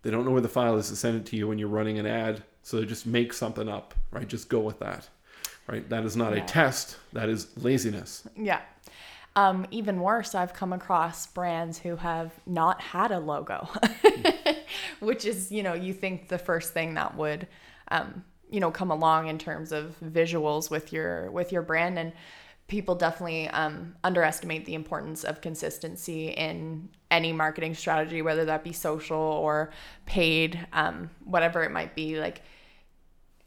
they 0.01 0.11
don't 0.11 0.25
know 0.25 0.31
where 0.31 0.41
the 0.41 0.49
file 0.49 0.79
is 0.79 0.89
to 0.89 0.97
send 0.97 1.19
it 1.19 1.27
to 1.27 1.37
you 1.37 1.47
when 1.47 1.59
you're 1.59 1.69
running 1.69 1.99
an 1.99 2.07
ad, 2.07 2.43
so 2.63 2.81
they 2.81 2.87
just 2.87 3.05
make 3.07 3.35
something 3.35 3.69
up, 3.69 3.95
right? 4.11 4.27
Just 4.27 4.49
go 4.49 4.61
with 4.61 4.79
that, 4.79 5.07
right? 5.67 5.87
That 5.91 6.07
is 6.07 6.17
not 6.17 6.35
yeah. 6.35 6.43
a 6.43 6.47
test. 6.47 6.97
That 7.13 7.29
is 7.29 7.49
laziness. 7.59 8.27
Yeah. 8.35 8.63
Um, 9.37 9.67
even 9.71 10.01
worse, 10.01 10.35
I've 10.35 10.55
come 10.55 10.73
across 10.73 11.27
brands 11.27 11.79
who 11.79 11.97
have 11.97 12.33
not 12.47 12.81
had 12.81 13.11
a 13.11 13.19
logo, 13.19 13.69
which 15.01 15.27
is, 15.27 15.53
you 15.53 15.63
know, 15.63 15.75
you 15.75 15.93
think 15.93 16.29
the 16.29 16.39
first 16.39 16.73
thing 16.73 16.95
that 16.95 17.15
would, 17.15 17.47
um, 17.89 18.25
you 18.49 18.61
know, 18.61 18.71
come 18.71 18.91
along 18.91 19.29
in 19.29 19.37
terms 19.37 19.71
of 19.71 19.97
visuals 20.03 20.71
with 20.71 20.95
your 20.95 21.31
with 21.31 21.53
your 21.53 21.61
brand 21.61 21.99
and 21.99 22.15
people 22.71 22.95
definitely 22.95 23.49
um, 23.49 23.95
underestimate 24.05 24.65
the 24.65 24.75
importance 24.75 25.25
of 25.25 25.41
consistency 25.41 26.29
in 26.29 26.89
any 27.11 27.33
marketing 27.33 27.75
strategy, 27.75 28.23
whether 28.23 28.45
that 28.45 28.63
be 28.63 28.73
social 28.73 29.19
or 29.19 29.73
paid, 30.07 30.67
um, 30.73 31.11
whatever 31.25 31.65
it 31.65 31.73
might 31.73 31.95
be. 31.95 32.19
Like, 32.19 32.43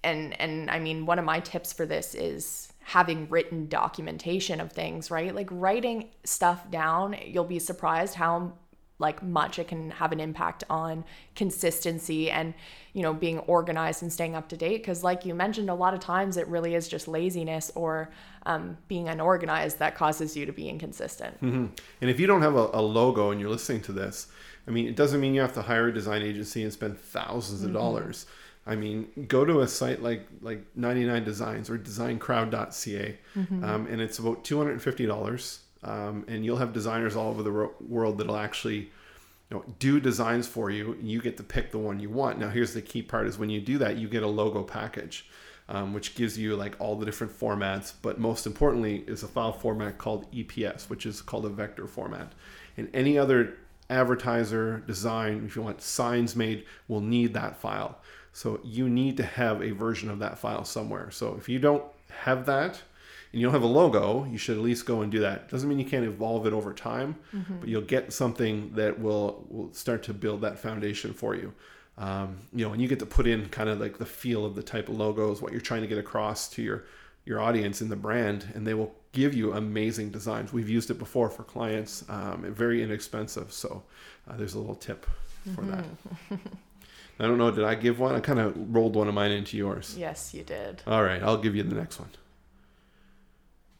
and 0.04 0.40
and 0.40 0.70
I 0.70 0.80
mean, 0.80 1.06
one 1.06 1.18
of 1.18 1.26
my 1.26 1.40
tips 1.40 1.72
for 1.72 1.86
this 1.86 2.14
is 2.14 2.74
having 2.82 3.30
written 3.30 3.70
documentation 3.70 4.60
of 4.60 4.74
things, 4.74 5.10
right? 5.10 5.34
Like 5.34 5.48
writing 5.50 6.10
stuff 6.26 6.70
down. 6.70 7.16
You'll 7.26 7.46
be 7.46 7.60
surprised 7.60 8.16
how 8.16 8.52
like 9.04 9.22
much 9.22 9.60
it 9.60 9.68
can 9.68 9.92
have 9.92 10.12
an 10.12 10.20
impact 10.20 10.64
on 10.70 11.04
consistency 11.36 12.32
and 12.32 12.56
you 12.94 13.04
know 13.04 13.14
being 13.14 13.38
organized 13.40 14.02
and 14.02 14.12
staying 14.12 14.34
up 14.34 14.48
to 14.50 14.58
date 14.58 14.78
because 14.78 15.04
like 15.04 15.26
you 15.26 15.36
mentioned 15.36 15.70
a 15.70 15.76
lot 15.76 15.94
of 15.94 16.00
times 16.00 16.38
it 16.38 16.48
really 16.48 16.74
is 16.74 16.88
just 16.88 17.08
laziness 17.08 17.72
or 17.76 18.10
um, 18.46 18.78
being 18.88 19.08
unorganized 19.10 19.78
that 19.78 19.94
causes 19.94 20.36
you 20.36 20.46
to 20.46 20.54
be 20.54 20.68
inconsistent 20.68 21.36
mm-hmm. 21.42 21.68
and 22.02 22.10
if 22.10 22.20
you 22.20 22.26
don't 22.26 22.42
have 22.42 22.56
a, 22.56 22.70
a, 22.74 22.82
logo 22.82 23.30
and 23.30 23.40
you're 23.40 23.50
listening 23.50 23.82
to 23.82 23.92
this 23.92 24.28
i 24.68 24.72
mean 24.72 24.88
it 24.88 24.96
doesn't 24.96 25.20
mean 25.22 25.36
you 25.36 25.42
have 25.42 25.54
to 25.54 25.62
hire 25.62 25.90
a 25.90 25.94
design 25.94 26.22
agency 26.22 26.64
and 26.64 26.74
spend 26.74 26.98
thousands 26.98 27.62
of 27.62 27.68
mm-hmm. 27.68 27.78
dollars 27.78 28.26
I 28.66 28.78
mean, 28.78 29.26
go 29.28 29.44
to 29.44 29.60
a 29.60 29.68
site 29.68 30.02
like 30.02 30.26
like 30.42 30.66
99 30.76 31.26
Designs 31.26 31.70
or 31.70 31.78
designcrowd.ca, 31.78 33.18
mm-hmm. 33.36 33.62
um, 33.62 33.88
and 33.88 34.00
it's 34.00 34.20
about 34.20 34.46
$250 34.46 35.60
um, 35.84 36.26
and 36.28 36.46
you'll 36.46 36.58
have 36.58 36.74
designers 36.74 37.16
all 37.16 37.30
over 37.30 37.44
the 37.44 37.52
ro- 37.52 37.74
world 37.88 38.18
that'll 38.18 38.38
actually 38.38 38.92
you 39.50 39.58
know, 39.58 39.64
do 39.80 40.00
designs 40.00 40.48
for 40.48 40.70
you. 40.70 40.98
You 41.02 41.22
get 41.22 41.38
to 41.38 41.44
pick 41.44 41.72
the 41.72 41.78
one 41.78 42.00
you 42.00 42.10
want. 42.10 42.40
Now, 42.40 42.50
here's 42.50 42.74
the 42.74 42.82
key 42.82 43.02
part: 43.02 43.28
is 43.28 43.38
when 43.38 43.50
you 43.50 43.62
do 43.62 43.78
that, 43.80 43.98
you 43.98 44.08
get 44.08 44.24
a 44.24 44.28
logo 44.28 44.64
package, 44.64 45.28
um, 45.70 45.94
which 45.94 46.16
gives 46.16 46.38
you 46.38 46.56
like 46.56 46.76
all 46.80 46.96
the 46.96 47.06
different 47.06 47.38
formats. 47.38 47.94
But 48.02 48.20
most 48.20 48.46
importantly, 48.46 49.04
is 49.08 49.24
a 49.24 49.28
file 49.28 49.54
format 49.54 49.98
called 49.98 50.32
EPS, 50.32 50.90
which 50.90 51.06
is 51.06 51.22
called 51.22 51.46
a 51.46 51.50
vector 51.50 51.88
format. 51.88 52.32
And 52.78 52.90
any 52.94 53.18
other 53.18 53.58
advertiser 53.90 54.84
design, 54.88 55.44
if 55.46 55.56
you 55.56 55.62
want 55.62 55.82
signs 55.82 56.36
made, 56.36 56.66
will 56.88 57.02
need 57.02 57.34
that 57.34 57.58
file. 57.58 58.00
So 58.32 58.60
you 58.64 58.90
need 58.90 59.18
to 59.18 59.24
have 59.24 59.62
a 59.62 59.72
version 59.72 60.10
of 60.10 60.20
that 60.20 60.40
file 60.40 60.66
somewhere. 60.66 61.12
So 61.12 61.36
if 61.38 61.48
you 61.48 61.60
don't 61.60 61.84
have 62.10 62.48
that, 62.48 62.82
and 63.34 63.42
you 63.42 63.48
don't 63.48 63.54
have 63.54 63.64
a 63.64 63.68
logo, 63.68 64.26
you 64.26 64.38
should 64.38 64.56
at 64.58 64.64
least 64.64 64.86
go 64.86 65.02
and 65.02 65.12
do 65.12 65.20
that. 65.22 65.50
Doesn't 65.50 65.68
mean 65.68 65.80
you 65.80 65.86
can't 65.86 66.06
evolve 66.06 66.46
it 66.46 66.54
over 66.54 66.72
time, 66.72 67.16
mm-hmm. 67.34 67.58
but 67.60 67.68
you'll 67.68 67.82
get 67.82 68.14
something 68.14 68.72
that 68.76 69.00
will 69.00 69.46
will 69.50 69.74
start 69.74 70.04
to 70.04 70.14
build 70.14 70.42
that 70.42 70.60
foundation 70.60 71.14
for 71.14 71.36
you. 71.36 71.52
Um, 71.98 72.42
you 72.54 72.64
know, 72.64 72.74
and 72.74 72.82
you 72.82 72.88
get 72.88 73.00
to 73.00 73.08
put 73.08 73.26
in 73.26 73.50
kind 73.50 73.70
of 73.70 73.80
like 73.80 73.98
the 73.98 74.06
feel 74.06 74.46
of 74.46 74.54
the 74.54 74.62
type 74.62 74.88
of 74.88 74.96
logos, 74.96 75.42
what 75.42 75.52
you're 75.52 75.62
trying 75.62 75.82
to 75.82 75.88
get 75.88 75.98
across 75.98 76.48
to 76.50 76.62
your 76.62 76.86
your 77.26 77.42
audience 77.42 77.82
in 77.82 77.90
the 77.90 77.96
brand, 77.96 78.46
and 78.54 78.68
they 78.68 78.76
will 78.76 78.94
give 79.14 79.34
you 79.34 79.54
amazing 79.54 80.12
designs. 80.12 80.54
We've 80.54 80.70
used 80.70 80.92
it 80.92 81.00
before 81.00 81.30
for 81.30 81.44
clients, 81.44 82.06
um, 82.10 82.44
very 82.54 82.84
inexpensive. 82.84 83.52
So 83.52 83.82
uh, 84.30 84.38
there's 84.38 84.54
a 84.54 84.60
little 84.60 84.76
tip 84.76 85.08
for 85.56 85.64
mm-hmm. 85.64 85.72
that. 86.30 86.40
I 87.20 87.24
don't 87.24 87.38
know. 87.40 87.50
Did 87.50 87.64
I 87.64 87.74
give 87.76 88.00
one? 88.00 88.14
I 88.16 88.20
kind 88.20 88.40
of 88.40 88.54
rolled 88.76 88.96
one 88.96 89.08
of 89.08 89.14
mine 89.16 89.32
into 89.32 89.58
yours. 89.58 89.96
Yes, 89.98 90.34
you 90.36 90.44
did. 90.44 90.84
All 90.86 91.04
right, 91.04 91.22
I'll 91.24 91.38
give 91.38 91.56
you 91.56 91.64
the 91.64 91.76
next 91.76 92.00
one. 92.00 92.10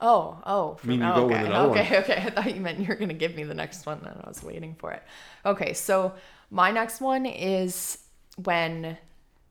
Oh, 0.04 0.38
oh. 0.46 0.78
I 0.84 0.88
mean, 0.88 1.00
you 1.00 1.06
oh, 1.06 1.16
go 1.16 1.26
okay. 1.26 1.38
with 1.38 1.46
another 1.48 1.70
okay, 1.70 1.94
one. 1.94 2.04
okay. 2.04 2.24
I 2.28 2.30
thought 2.30 2.54
you 2.54 2.60
meant 2.60 2.80
you 2.80 2.88
were 2.88 2.96
going 2.96 3.08
to 3.08 3.16
give 3.16 3.36
me 3.36 3.44
the 3.44 3.54
next 3.54 3.86
one, 3.86 4.00
and 4.00 4.22
I 4.22 4.28
was 4.28 4.44
waiting 4.44 4.76
for 4.76 4.92
it. 4.92 5.02
Okay, 5.46 5.74
so 5.74 6.14
my 6.52 6.72
next 6.72 7.00
one 7.00 7.26
is 7.26 8.00
when 8.36 8.98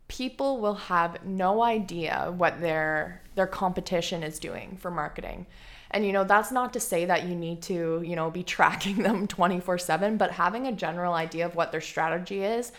people 0.09 0.61
will 0.61 0.75
have 0.75 1.25
no 1.25 1.63
idea 1.63 2.35
what 2.37 2.61
their 2.61 3.23
their 3.35 3.47
competition 3.47 4.23
is 4.23 4.39
doing 4.39 4.77
for 4.77 4.91
marketing. 4.91 5.47
And 5.91 6.05
you 6.05 6.13
know, 6.13 6.25
that's 6.25 6.53
not 6.53 6.75
to 6.75 6.81
say 6.81 7.07
that 7.07 7.25
you 7.25 7.35
need 7.35 7.63
to, 7.63 8.03
you 8.05 8.15
know, 8.15 8.31
be 8.31 8.43
tracking 8.57 9.03
them 9.03 9.27
24/7, 9.27 10.19
but 10.19 10.33
having 10.33 10.67
a 10.67 10.73
general 10.73 11.15
idea 11.15 11.47
of 11.47 11.55
what 11.55 11.73
their 11.73 11.81
strategy 11.81 12.45
is 12.45 12.73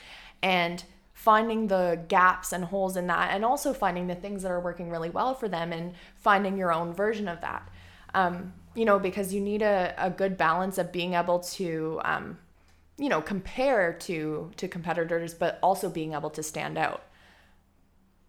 and 0.44 0.84
finding 1.14 1.68
the 1.68 2.04
gaps 2.08 2.52
and 2.52 2.66
holes 2.66 2.98
in 2.98 3.08
that 3.08 3.30
and 3.32 3.46
also 3.46 3.74
finding 3.74 4.08
the 4.08 4.16
things 4.16 4.44
that 4.44 4.52
are 4.52 4.60
working 4.60 4.90
really 4.90 5.10
well 5.10 5.34
for 5.34 5.48
them 5.48 5.72
and 5.72 5.94
finding 6.16 6.58
your 6.58 6.74
own 6.74 6.94
version 6.94 7.28
of 7.28 7.40
that. 7.42 7.70
Um, 8.16 8.54
you 8.76 8.86
know 8.86 9.00
because 9.00 9.34
you 9.34 9.42
need 9.42 9.62
a, 9.62 9.94
a 9.98 10.10
good 10.10 10.38
balance 10.38 10.78
of 10.78 10.92
being 10.92 11.14
able 11.14 11.40
to 11.40 12.02
um, 12.04 12.38
you 12.98 13.10
know 13.10 13.22
compare 13.22 13.94
to 13.94 14.52
to 14.58 14.68
competitors 14.68 15.34
but 15.34 15.60
also 15.62 15.90
being 15.90 16.14
able 16.14 16.30
to 16.32 16.44
stand 16.44 16.78
out. 16.78 17.04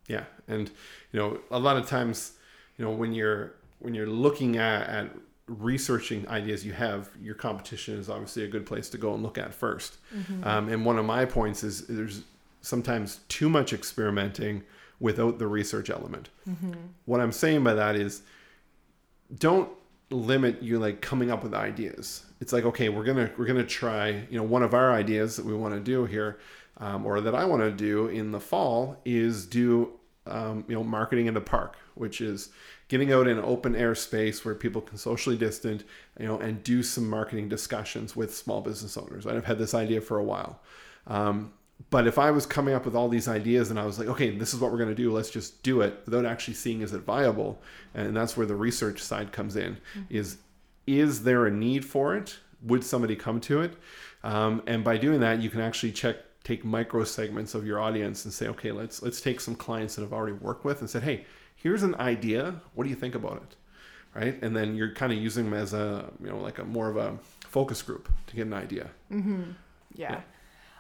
Yeah 0.07 0.25
and 0.49 0.71
you 1.13 1.19
know 1.19 1.41
a 1.51 1.59
lot 1.59 1.77
of 1.77 1.87
times 1.87 2.33
you 2.77 2.85
know 2.85 2.91
when 2.91 3.13
you're 3.13 3.55
when 3.79 3.95
you're 3.95 4.07
looking 4.07 4.57
at, 4.57 4.89
at 4.89 5.11
researching 5.47 6.27
ideas 6.29 6.65
you 6.65 6.73
have, 6.73 7.11
your 7.21 7.35
competition 7.35 7.99
is 7.99 8.09
obviously 8.09 8.45
a 8.45 8.49
good 8.49 8.65
place 8.65 8.89
to 8.89 8.97
go 8.97 9.13
and 9.13 9.23
look 9.23 9.37
at 9.37 9.51
1st 9.59 9.97
mm-hmm. 10.15 10.45
um, 10.45 10.69
and 10.71 10.87
one 10.87 10.99
of 10.99 11.05
my 11.05 11.27
points 11.27 11.63
is 11.63 11.87
there's 11.87 12.23
sometimes 12.65 13.21
too 13.29 13.49
much 13.49 13.73
experimenting 13.73 14.63
without 14.99 15.39
the 15.39 15.47
research 15.47 15.91
element. 15.91 16.31
Mm-hmm. 16.49 16.73
What 17.05 17.21
I'm 17.21 17.33
saying 17.33 17.63
by 17.63 17.75
that 17.75 17.95
is 17.95 18.23
don't 19.37 19.69
limit 20.11 20.63
you 20.63 20.79
like 20.79 21.01
coming 21.01 21.31
up 21.31 21.43
with 21.43 21.55
ideas. 21.55 22.25
It's 22.41 22.53
like 22.53 22.65
okay, 22.65 22.89
we're 22.89 23.05
gonna 23.05 23.31
we're 23.37 23.47
gonna 23.47 23.65
try. 23.65 24.27
You 24.31 24.39
know, 24.39 24.43
one 24.43 24.63
of 24.63 24.75
our 24.75 24.93
ideas 24.93 25.37
that 25.37 25.45
we 25.45 25.55
want 25.55 25.75
to 25.75 25.81
do 25.81 26.07
here, 26.07 26.39
um, 26.79 27.05
or 27.05 27.21
that 27.21 27.35
I 27.35 27.45
want 27.45 27.63
to 27.63 27.71
do 27.71 28.09
in 28.09 28.33
the 28.33 28.41
fall, 28.41 29.01
is 29.05 29.47
do 29.47 29.93
um, 30.27 30.65
you 30.69 30.75
know 30.75 30.85
marketing 30.85 31.27
in 31.27 31.35
the 31.35 31.41
park, 31.41 31.77
which 31.95 32.21
is 32.21 32.51
getting 32.89 33.13
out 33.13 33.27
in 33.27 33.39
open 33.39 33.75
air 33.75 33.95
space 33.95 34.45
where 34.45 34.55
people 34.55 34.81
can 34.81 34.97
socially 34.99 35.37
distant, 35.37 35.85
you 36.19 36.27
know, 36.27 36.39
and 36.39 36.63
do 36.63 36.83
some 36.83 37.09
marketing 37.09 37.49
discussions 37.49 38.15
with 38.15 38.35
small 38.35 38.61
business 38.61 38.97
owners. 38.97 39.27
I've 39.27 39.47
had 39.47 39.59
this 39.59 39.75
idea 39.75 40.01
for 40.01 40.19
a 40.19 40.25
while. 40.25 40.61
Um, 41.07 41.53
but 41.91 42.07
if 42.07 42.19
I 42.19 42.31
was 42.31 42.47
coming 42.47 42.75
up 42.75 42.85
with 42.85 42.95
all 42.95 43.09
these 43.09 43.29
ideas 43.29 43.71
and 43.71 43.79
I 43.79 43.87
was 43.87 43.99
like, 43.99 44.09
okay, 44.09 44.37
this 44.37 44.55
is 44.55 44.61
what 44.61 44.71
we're 44.71 44.79
going 44.79 44.91
to 44.91 44.95
do, 44.95 45.13
let's 45.13 45.31
just 45.31 45.63
do 45.63 45.81
it 45.81 46.03
without 46.05 46.25
actually 46.25 46.55
seeing 46.55 46.81
is 46.81 46.93
it 46.93 47.03
viable, 47.03 47.61
and 47.95 48.17
that's 48.17 48.37
where 48.37 48.47
the 48.47 48.57
research 48.57 49.01
side 49.01 49.33
comes 49.33 49.57
in. 49.57 49.75
Mm-hmm. 49.75 50.03
Is 50.11 50.39
is 50.87 51.23
there 51.23 51.47
a 51.47 51.51
need 51.51 51.85
for 51.85 52.17
it? 52.17 52.39
Would 52.63 52.85
somebody 52.85 53.17
come 53.17 53.41
to 53.43 53.63
it? 53.63 53.75
Um, 54.23 54.63
and 54.67 54.85
by 54.85 54.97
doing 54.97 55.21
that, 55.21 55.41
you 55.41 55.51
can 55.51 55.61
actually 55.61 55.93
check 55.93 56.17
take 56.43 56.65
micro 56.65 57.05
segments 57.05 57.55
of 57.55 57.67
your 57.67 57.81
audience 57.81 58.25
and 58.25 58.35
say, 58.35 58.49
okay, 58.49 58.71
let's 58.71 59.03
let's 59.03 59.21
take 59.21 59.41
some 59.41 59.55
clients 59.55 59.97
that 59.97 60.03
have 60.03 60.13
already 60.13 60.35
worked 60.35 60.65
with 60.65 60.81
and 60.81 60.89
said, 60.89 61.03
hey, 61.03 61.27
here's 61.57 61.83
an 61.83 61.95
idea. 61.97 62.61
What 62.75 62.85
do 62.85 62.91
you 62.91 62.97
think 62.97 63.15
about 63.15 63.37
it? 63.37 63.57
Right, 64.15 64.41
and 64.43 64.55
then 64.55 64.77
you're 64.77 64.93
kind 64.93 65.13
of 65.13 65.19
using 65.19 65.47
them 65.47 65.55
as 65.55 65.75
a 65.75 66.09
you 66.23 66.29
know 66.29 66.39
like 66.39 66.59
a 66.59 66.65
more 66.65 66.89
of 66.89 66.97
a 66.97 67.19
focus 67.41 67.83
group 67.83 68.09
to 68.29 68.37
get 68.37 68.47
an 68.47 68.53
idea. 68.53 68.91
Mm-hmm. 69.11 69.43
yeah. 69.95 70.13
yeah. 70.13 70.21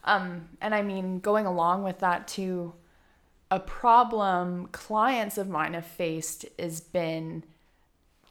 Um, 0.05 0.49
and 0.61 0.75
I 0.75 0.83
mean, 0.83 1.21
going 1.21 1.47
along 1.47 1.83
with 1.83 2.01
that 2.01 2.29
too, 2.29 2.75
a 3.51 3.61
problem 3.61 4.69
clients 4.73 5.39
of 5.39 5.49
mine 5.49 5.75
have 5.75 5.87
faced 5.87 6.47
has 6.59 6.81
been 6.81 7.45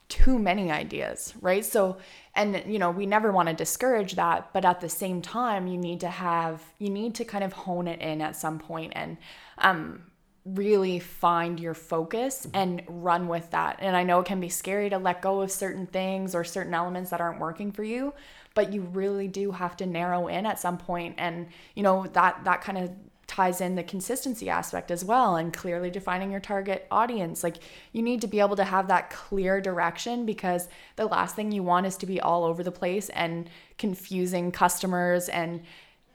too 0.08 0.38
many 0.38 0.70
ideas, 0.70 1.34
right? 1.40 1.64
So, 1.64 1.96
and 2.34 2.62
you 2.66 2.78
know, 2.78 2.90
we 2.90 3.06
never 3.06 3.32
want 3.32 3.48
to 3.48 3.54
discourage 3.54 4.14
that, 4.14 4.52
but 4.52 4.64
at 4.64 4.80
the 4.80 4.88
same 4.88 5.22
time, 5.22 5.66
you 5.66 5.78
need 5.78 6.00
to 6.00 6.08
have, 6.08 6.62
you 6.78 6.90
need 6.90 7.14
to 7.16 7.24
kind 7.24 7.42
of 7.42 7.52
hone 7.52 7.88
it 7.88 8.00
in 8.00 8.20
at 8.20 8.36
some 8.36 8.58
point 8.58 8.92
and, 8.94 9.16
um, 9.58 10.04
really 10.44 10.98
find 10.98 11.58
your 11.58 11.72
focus 11.72 12.46
and 12.52 12.82
run 12.86 13.28
with 13.28 13.50
that. 13.52 13.78
And 13.80 13.96
I 13.96 14.02
know 14.02 14.20
it 14.20 14.26
can 14.26 14.40
be 14.40 14.50
scary 14.50 14.90
to 14.90 14.98
let 14.98 15.22
go 15.22 15.40
of 15.40 15.50
certain 15.50 15.86
things 15.86 16.34
or 16.34 16.44
certain 16.44 16.74
elements 16.74 17.10
that 17.10 17.20
aren't 17.22 17.40
working 17.40 17.72
for 17.72 17.82
you, 17.82 18.12
but 18.54 18.72
you 18.72 18.82
really 18.82 19.28
do 19.28 19.50
have 19.50 19.76
to 19.76 19.86
narrow 19.86 20.28
in 20.28 20.46
at 20.46 20.58
some 20.58 20.78
point 20.78 21.14
and 21.18 21.46
you 21.74 21.82
know 21.82 22.06
that 22.12 22.42
that 22.44 22.62
kind 22.62 22.78
of 22.78 22.90
ties 23.26 23.60
in 23.60 23.74
the 23.74 23.82
consistency 23.82 24.48
aspect 24.48 24.90
as 24.90 25.04
well 25.04 25.36
and 25.36 25.52
clearly 25.52 25.90
defining 25.90 26.30
your 26.30 26.40
target 26.40 26.86
audience. 26.90 27.42
Like 27.42 27.56
you 27.92 28.02
need 28.02 28.20
to 28.20 28.26
be 28.26 28.40
able 28.40 28.56
to 28.56 28.64
have 28.64 28.88
that 28.88 29.10
clear 29.10 29.60
direction 29.60 30.26
because 30.26 30.68
the 30.96 31.06
last 31.06 31.34
thing 31.34 31.50
you 31.50 31.62
want 31.62 31.86
is 31.86 31.96
to 31.98 32.06
be 32.06 32.20
all 32.20 32.44
over 32.44 32.62
the 32.62 32.70
place 32.70 33.08
and 33.10 33.48
confusing 33.78 34.52
customers 34.52 35.28
and 35.28 35.62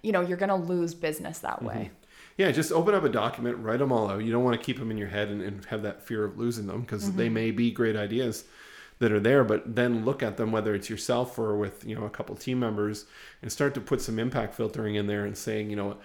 you 0.02 0.14
know, 0.14 0.22
you're 0.22 0.38
going 0.38 0.50
to 0.50 0.56
lose 0.56 0.94
business 0.94 1.40
that 1.40 1.62
way. 1.62 1.76
Mm-hmm. 1.76 1.94
Yeah, 2.38 2.52
just 2.52 2.72
open 2.72 2.96
up 2.96 3.04
a 3.04 3.10
document, 3.10 3.58
write 3.58 3.80
them 3.80 3.92
all 3.92 4.10
out. 4.10 4.24
You 4.24 4.32
don't 4.32 4.46
want 4.46 4.58
to 4.58 4.66
keep 4.66 4.80
them 4.80 4.92
in 4.92 4.98
your 4.98 5.10
head 5.10 5.28
and, 5.28 5.42
and 5.42 5.66
have 5.66 5.82
that 5.82 6.04
fear 6.04 6.24
of 6.24 6.38
losing 6.38 6.68
them 6.68 6.82
because 6.82 7.04
mm-hmm. 7.04 7.18
they 7.18 7.28
may 7.28 7.52
be 7.52 7.70
great 7.70 7.98
ideas 7.98 8.46
that 9.00 9.12
are 9.12 9.20
there, 9.20 9.44
but 9.44 9.76
then 9.76 10.06
look 10.06 10.22
at 10.22 10.38
them, 10.38 10.52
whether 10.52 10.76
it's 10.76 10.90
yourself 10.90 11.40
or 11.40 11.58
with, 11.58 11.86
you 11.86 11.96
know, 11.96 12.04
a 12.04 12.10
couple 12.10 12.36
team 12.36 12.60
members 12.60 13.06
and 13.42 13.52
start 13.52 13.74
to 13.74 13.82
put 13.82 14.02
some 14.02 14.20
impact 14.20 14.54
filtering 14.54 14.96
in 14.96 15.08
there 15.08 15.26
and 15.26 15.38
saying, 15.38 15.70
you 15.70 15.76
know, 15.76 15.98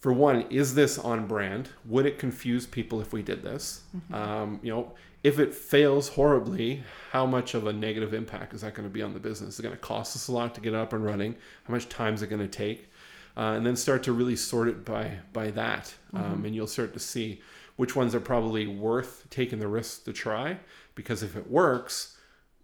for 0.00 0.12
one, 0.12 0.42
is 0.42 0.74
this 0.74 0.98
on 0.98 1.26
brand? 1.26 1.70
Would 1.86 2.06
it 2.06 2.18
confuse 2.18 2.66
people 2.66 3.00
if 3.00 3.12
we 3.12 3.22
did 3.22 3.42
this? 3.42 3.82
Mm-hmm. 3.96 4.14
Um, 4.14 4.60
you 4.62 4.72
know, 4.72 4.92
if 5.24 5.40
it 5.40 5.52
fails 5.52 6.10
horribly, 6.10 6.84
how 7.10 7.26
much 7.26 7.54
of 7.54 7.66
a 7.66 7.72
negative 7.72 8.14
impact 8.14 8.54
is 8.54 8.60
that 8.60 8.74
going 8.74 8.88
to 8.88 8.92
be 8.92 9.02
on 9.02 9.12
the 9.12 9.18
business? 9.18 9.54
Is 9.54 9.60
it 9.60 9.64
going 9.64 9.74
to 9.74 9.80
cost 9.80 10.14
us 10.14 10.28
a 10.28 10.32
lot 10.32 10.54
to 10.54 10.60
get 10.60 10.74
up 10.74 10.92
and 10.92 11.04
running? 11.04 11.34
How 11.64 11.74
much 11.74 11.88
time 11.88 12.14
is 12.14 12.22
it 12.22 12.28
going 12.28 12.40
to 12.40 12.46
take? 12.46 12.88
Uh, 13.36 13.54
and 13.56 13.66
then 13.66 13.74
start 13.74 14.04
to 14.04 14.12
really 14.12 14.36
sort 14.36 14.68
it 14.68 14.84
by 14.84 15.18
by 15.32 15.50
that, 15.52 15.94
um, 16.12 16.22
mm-hmm. 16.22 16.44
and 16.46 16.54
you'll 16.54 16.66
start 16.66 16.92
to 16.92 16.98
see 16.98 17.40
which 17.76 17.94
ones 17.94 18.12
are 18.12 18.20
probably 18.20 18.66
worth 18.66 19.26
taking 19.30 19.60
the 19.60 19.68
risk 19.68 20.04
to 20.04 20.12
try. 20.12 20.58
Because 20.96 21.22
if 21.22 21.36
it 21.36 21.48
works, 21.48 22.16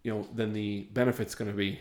you 0.05 0.13
know, 0.13 0.27
then 0.35 0.53
the 0.53 0.81
benefit's 0.93 1.33
going 1.33 1.49
to 1.49 1.57
be, 1.57 1.79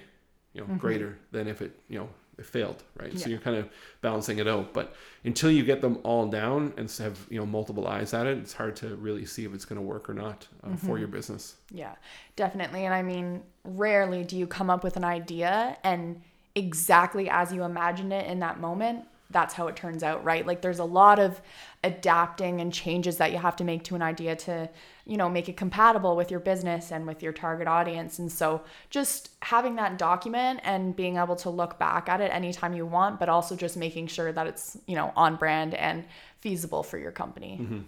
you 0.54 0.62
know, 0.62 0.64
mm-hmm. 0.64 0.78
greater 0.78 1.18
than 1.30 1.46
if 1.46 1.60
it, 1.60 1.78
you 1.88 1.98
know, 1.98 2.08
it 2.38 2.46
failed, 2.46 2.82
right? 2.98 3.12
Yeah. 3.12 3.18
So 3.18 3.28
you're 3.28 3.38
kind 3.38 3.58
of 3.58 3.68
balancing 4.00 4.38
it 4.38 4.48
out. 4.48 4.72
But 4.72 4.94
until 5.24 5.50
you 5.50 5.62
get 5.62 5.82
them 5.82 5.98
all 6.04 6.26
down 6.26 6.72
and 6.78 6.90
have 6.92 7.18
you 7.28 7.38
know 7.38 7.44
multiple 7.44 7.86
eyes 7.86 8.14
at 8.14 8.26
it, 8.26 8.38
it's 8.38 8.54
hard 8.54 8.76
to 8.76 8.96
really 8.96 9.26
see 9.26 9.44
if 9.44 9.52
it's 9.52 9.66
going 9.66 9.78
to 9.78 9.86
work 9.86 10.08
or 10.08 10.14
not 10.14 10.48
uh, 10.62 10.68
mm-hmm. 10.68 10.86
for 10.86 10.98
your 10.98 11.06
business. 11.06 11.56
Yeah, 11.70 11.94
definitely. 12.34 12.86
And 12.86 12.94
I 12.94 13.02
mean, 13.02 13.42
rarely 13.62 14.24
do 14.24 14.38
you 14.38 14.46
come 14.46 14.70
up 14.70 14.82
with 14.82 14.96
an 14.96 15.04
idea 15.04 15.76
and 15.84 16.22
exactly 16.54 17.28
as 17.28 17.52
you 17.52 17.62
imagined 17.62 18.12
it 18.12 18.26
in 18.26 18.38
that 18.38 18.58
moment 18.58 19.04
that's 19.34 19.52
how 19.52 19.66
it 19.66 19.76
turns 19.76 20.02
out, 20.02 20.24
right? 20.24 20.46
Like 20.46 20.62
there's 20.62 20.78
a 20.78 20.84
lot 20.84 21.18
of 21.18 21.42
adapting 21.82 22.60
and 22.62 22.72
changes 22.72 23.18
that 23.18 23.32
you 23.32 23.36
have 23.36 23.56
to 23.56 23.64
make 23.64 23.82
to 23.84 23.94
an 23.94 24.00
idea 24.00 24.36
to, 24.36 24.70
you 25.04 25.18
know, 25.18 25.28
make 25.28 25.48
it 25.48 25.56
compatible 25.56 26.16
with 26.16 26.30
your 26.30 26.40
business 26.40 26.90
and 26.92 27.06
with 27.06 27.22
your 27.22 27.32
target 27.32 27.68
audience. 27.68 28.18
And 28.18 28.32
so 28.32 28.62
just 28.88 29.30
having 29.42 29.74
that 29.74 29.98
document 29.98 30.60
and 30.62 30.96
being 30.96 31.18
able 31.18 31.36
to 31.36 31.50
look 31.50 31.78
back 31.78 32.08
at 32.08 32.22
it 32.22 32.32
anytime 32.32 32.72
you 32.72 32.86
want, 32.86 33.18
but 33.18 33.28
also 33.28 33.56
just 33.56 33.76
making 33.76 34.06
sure 34.06 34.32
that 34.32 34.46
it's, 34.46 34.78
you 34.86 34.94
know, 34.94 35.12
on 35.16 35.36
brand 35.36 35.74
and 35.74 36.04
feasible 36.38 36.82
for 36.82 36.96
your 36.96 37.12
company. 37.12 37.58
Mm-hmm. 37.60 37.80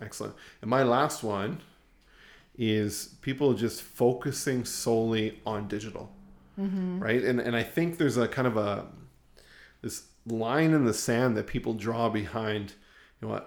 Excellent. 0.00 0.34
And 0.60 0.70
my 0.70 0.82
last 0.82 1.22
one 1.24 1.60
is 2.56 3.16
people 3.22 3.54
just 3.54 3.80
focusing 3.80 4.66
solely 4.66 5.40
on 5.46 5.66
digital. 5.66 6.12
Mm-hmm. 6.60 7.00
Right. 7.00 7.24
And 7.24 7.40
and 7.40 7.56
I 7.56 7.62
think 7.62 7.96
there's 7.96 8.18
a 8.18 8.28
kind 8.28 8.46
of 8.46 8.58
a 8.58 8.86
this 9.80 10.02
line 10.26 10.72
in 10.72 10.84
the 10.84 10.94
sand 10.94 11.36
that 11.36 11.46
people 11.46 11.74
draw 11.74 12.08
behind, 12.08 12.74
you 13.20 13.28
know 13.28 13.42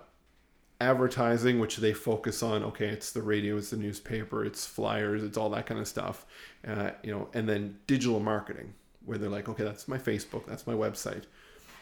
advertising, 0.84 1.60
which 1.60 1.78
they 1.78 1.94
focus 1.94 2.44
on. 2.44 2.64
Okay, 2.64 2.88
it's 2.88 3.12
the 3.12 3.22
radio, 3.22 3.58
it's 3.58 3.70
the 3.70 3.78
newspaper, 3.78 4.44
it's 4.44 4.66
flyers, 4.66 5.24
it's 5.24 5.38
all 5.38 5.50
that 5.50 5.66
kind 5.66 5.80
of 5.80 5.88
stuff. 5.88 6.26
Uh, 6.68 6.92
you 7.04 7.12
know, 7.12 7.30
and 7.34 7.48
then 7.48 7.78
digital 7.88 8.20
marketing, 8.20 8.74
where 9.06 9.18
they're 9.18 9.30
like, 9.30 9.48
okay, 9.48 9.64
that's 9.64 9.88
my 9.88 9.98
Facebook, 9.98 10.46
that's 10.46 10.68
my 10.68 10.74
website. 10.74 11.24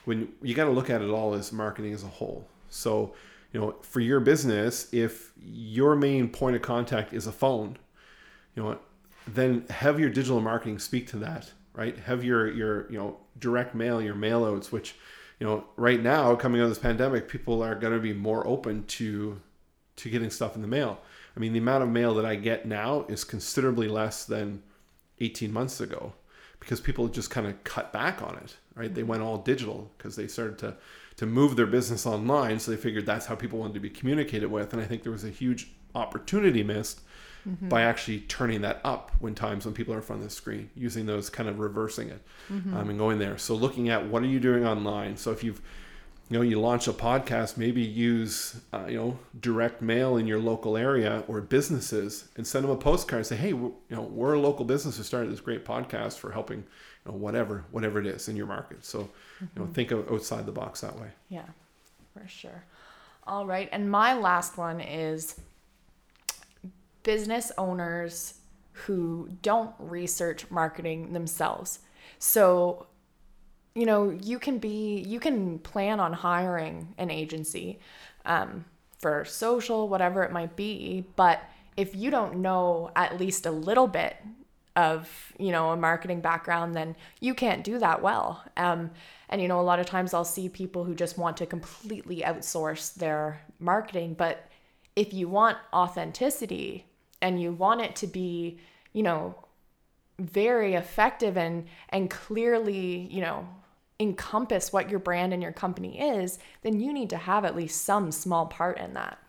When 0.06 0.30
you 0.42 0.54
got 0.54 0.66
to 0.66 0.72
look 0.72 0.90
at 0.90 1.02
it 1.02 1.10
all 1.10 1.34
as 1.34 1.52
marketing 1.52 1.94
as 1.94 2.04
a 2.04 2.08
whole. 2.08 2.48
So, 2.70 3.14
you 3.54 3.60
know, 3.60 3.76
for 3.82 4.00
your 4.00 4.20
business, 4.20 4.92
if 4.94 5.32
your 5.44 5.96
main 5.96 6.30
point 6.30 6.56
of 6.56 6.62
contact 6.62 7.14
is 7.14 7.28
a 7.28 7.32
phone, 7.32 7.78
you 8.56 8.64
know, 8.64 8.80
then 9.28 9.66
have 9.70 10.00
your 10.00 10.10
digital 10.10 10.42
marketing 10.42 10.80
speak 10.80 11.08
to 11.08 11.18
that 11.18 11.52
right? 11.74 11.98
Have 12.00 12.24
your 12.24 12.52
your 12.52 12.92
you 12.92 12.98
know 12.98 13.18
direct 13.42 13.76
mail, 13.76 14.02
your 14.02 14.16
mail 14.16 14.46
outs, 14.46 14.72
which 14.72 14.96
you 15.40 15.46
know 15.46 15.66
right 15.76 16.02
now 16.02 16.36
coming 16.36 16.62
out 16.62 16.66
of 16.66 16.70
this 16.70 16.80
pandemic, 16.80 17.28
people 17.28 17.62
are 17.62 17.76
going 17.76 17.94
to 17.94 18.00
be 18.00 18.14
more 18.14 18.48
open 18.48 18.86
to 18.86 19.42
to 19.98 20.10
getting 20.10 20.30
stuff 20.30 20.56
in 20.56 20.62
the 20.62 20.68
mail. 20.68 21.02
I 21.36 21.40
mean, 21.40 21.54
the 21.54 21.60
amount 21.60 21.84
of 21.84 21.90
mail 21.90 22.14
that 22.16 22.26
I 22.26 22.36
get 22.36 22.66
now 22.66 23.06
is 23.08 23.24
considerably 23.24 23.88
less 23.88 24.26
than 24.26 24.64
18 25.20 25.52
months 25.52 25.80
ago 25.80 26.14
because 26.60 26.80
people 26.80 27.08
just 27.08 27.30
kind 27.30 27.48
of 27.48 27.64
cut 27.64 27.92
back 27.94 28.22
on 28.22 28.36
it, 28.38 28.56
right? 28.76 28.94
They 28.94 29.02
mm-hmm. 29.02 29.10
went 29.10 29.24
all 29.24 29.38
digital 29.38 29.92
because 29.98 30.16
they 30.16 30.28
started 30.28 30.58
to 30.60 30.76
to 31.18 31.26
move 31.26 31.56
their 31.56 31.68
business 31.68 32.06
online, 32.06 32.60
so 32.60 32.72
they 32.72 32.78
figured 32.78 33.06
that's 33.06 33.26
how 33.26 33.36
people 33.36 33.60
wanted 33.60 33.74
to 33.74 33.80
be 33.80 33.90
communicated 33.90 34.50
with, 34.50 34.74
and 34.74 34.82
I 34.82 34.86
think 34.86 35.04
there 35.04 35.12
was 35.12 35.26
a 35.26 35.30
huge 35.30 35.70
opportunity 35.94 36.64
missed 36.64 37.02
mm-hmm. 37.48 37.70
by 37.70 37.82
actually 37.82 38.20
turning 38.22 38.62
that 38.62 38.82
up 38.84 39.12
when 39.20 39.36
times 39.36 39.66
when 39.66 39.74
people 39.74 39.94
are 39.94 39.98
in 39.98 40.04
front 40.04 40.22
of 40.22 40.28
the 40.28 40.34
screen, 40.34 40.70
using 40.76 41.06
those 41.06 41.30
kind 41.30 41.50
of 41.50 41.60
reversing 41.60 42.10
it 42.10 42.22
mm-hmm. 42.50 42.76
um, 42.76 42.90
and 42.90 43.00
going 43.00 43.20
there. 43.20 43.38
So 43.38 43.56
looking 43.56 43.90
at 43.90 44.06
what 44.08 44.24
are 44.24 44.28
you 44.28 44.40
doing 44.40 44.66
online. 44.66 45.18
So 45.18 45.32
if 45.32 45.44
you've 45.44 45.62
you 46.32 46.38
know 46.38 46.44
you 46.44 46.62
launch 46.62 46.88
a 46.88 46.94
podcast 46.94 47.58
maybe 47.58 47.82
use 47.82 48.62
uh, 48.72 48.86
you 48.88 48.96
know 48.96 49.20
direct 49.42 49.82
mail 49.82 50.16
in 50.16 50.26
your 50.26 50.40
local 50.40 50.78
area 50.78 51.24
or 51.28 51.42
businesses 51.42 52.30
and 52.38 52.48
send 52.48 52.64
them 52.64 52.72
a 52.72 52.78
postcard 52.78 53.18
and 53.18 53.28
say 53.28 53.36
hey 53.36 53.50
you 53.50 53.76
know 53.90 54.04
we're 54.04 54.34
a 54.34 54.40
local 54.40 54.64
business 54.64 54.96
who 54.96 55.04
started 55.04 55.30
this 55.30 55.42
great 55.42 55.66
podcast 55.66 56.18
for 56.18 56.32
helping 56.32 56.60
you 56.60 57.12
know 57.12 57.18
whatever 57.18 57.66
whatever 57.72 58.00
it 58.00 58.08
is 58.08 58.30
in 58.30 58.38
your 58.38 58.46
market 58.46 58.84
so 58.86 59.00
mm-hmm. 59.00 59.44
you 59.44 59.50
know 59.58 59.64
mm-hmm. 59.64 59.74
think 59.74 59.92
of 59.92 60.10
outside 60.10 60.46
the 60.46 60.52
box 60.54 60.80
that 60.80 60.98
way 60.98 61.10
yeah 61.28 61.44
for 62.14 62.26
sure 62.30 62.64
all 63.28 63.46
right 63.46 63.68
and 63.74 63.92
my 63.92 64.14
last 64.14 64.58
one 64.58 64.80
is 64.80 65.36
business 67.04 67.52
owners 67.58 68.36
who 68.74 69.30
don't 69.42 69.74
research 69.80 70.50
marketing 70.50 71.14
themselves. 71.14 71.80
So, 72.20 72.88
you 73.76 73.86
know, 73.86 74.10
you 74.10 74.40
can 74.40 74.58
be, 74.58 75.04
you 75.08 75.20
can 75.20 75.60
plan 75.60 76.00
on 76.00 76.14
hiring 76.14 76.94
an 76.98 77.10
agency 77.12 77.80
um, 78.26 78.66
for 79.00 79.26
social, 79.26 79.88
whatever 79.90 80.24
it 80.24 80.32
might 80.32 80.56
be. 80.56 81.06
But 81.16 81.42
if 81.78 81.96
you 81.96 82.12
don't 82.12 82.38
know 82.38 82.92
at 82.96 83.20
least 83.20 83.46
a 83.46 83.52
little 83.52 83.88
bit 83.88 84.16
of, 84.76 85.34
you 85.38 85.52
know, 85.52 85.72
a 85.72 85.78
marketing 85.78 86.22
background, 86.22 86.76
then 86.76 86.96
you 87.20 87.34
can't 87.34 87.64
do 87.64 87.78
that 87.80 88.02
well. 88.02 88.44
Um, 88.56 88.92
and, 89.30 89.42
you 89.42 89.48
know, 89.48 89.60
a 89.60 89.64
lot 89.64 89.80
of 89.80 89.86
times 89.86 90.14
I'll 90.14 90.24
see 90.24 90.48
people 90.50 90.84
who 90.84 90.96
just 90.96 91.18
want 91.18 91.38
to 91.38 91.46
completely 91.46 92.22
outsource 92.22 92.94
their 92.94 93.42
marketing. 93.60 94.14
But 94.14 94.48
if 94.96 95.14
you 95.14 95.28
want 95.28 95.58
authenticity, 95.74 96.86
and 97.22 97.42
you 97.42 97.52
want 97.52 97.82
it 97.82 97.96
to 97.98 98.08
be, 98.08 98.60
you 98.94 99.04
know, 99.04 99.36
very 100.20 100.76
effective 100.76 101.38
and 101.38 101.68
and 101.90 102.10
clearly, 102.10 103.08
you 103.12 103.22
know, 103.22 103.48
encompass 104.00 104.74
what 104.74 104.90
your 104.90 105.00
brand 105.00 105.34
and 105.34 105.42
your 105.42 105.52
company 105.52 106.00
is, 106.00 106.40
then 106.64 106.80
you 106.80 106.92
need 106.92 107.10
to 107.12 107.18
have 107.18 107.46
at 107.46 107.56
least 107.56 107.86
some 107.86 108.12
small 108.12 108.48
part 108.48 108.78
in 108.80 108.94
that. 108.96 109.20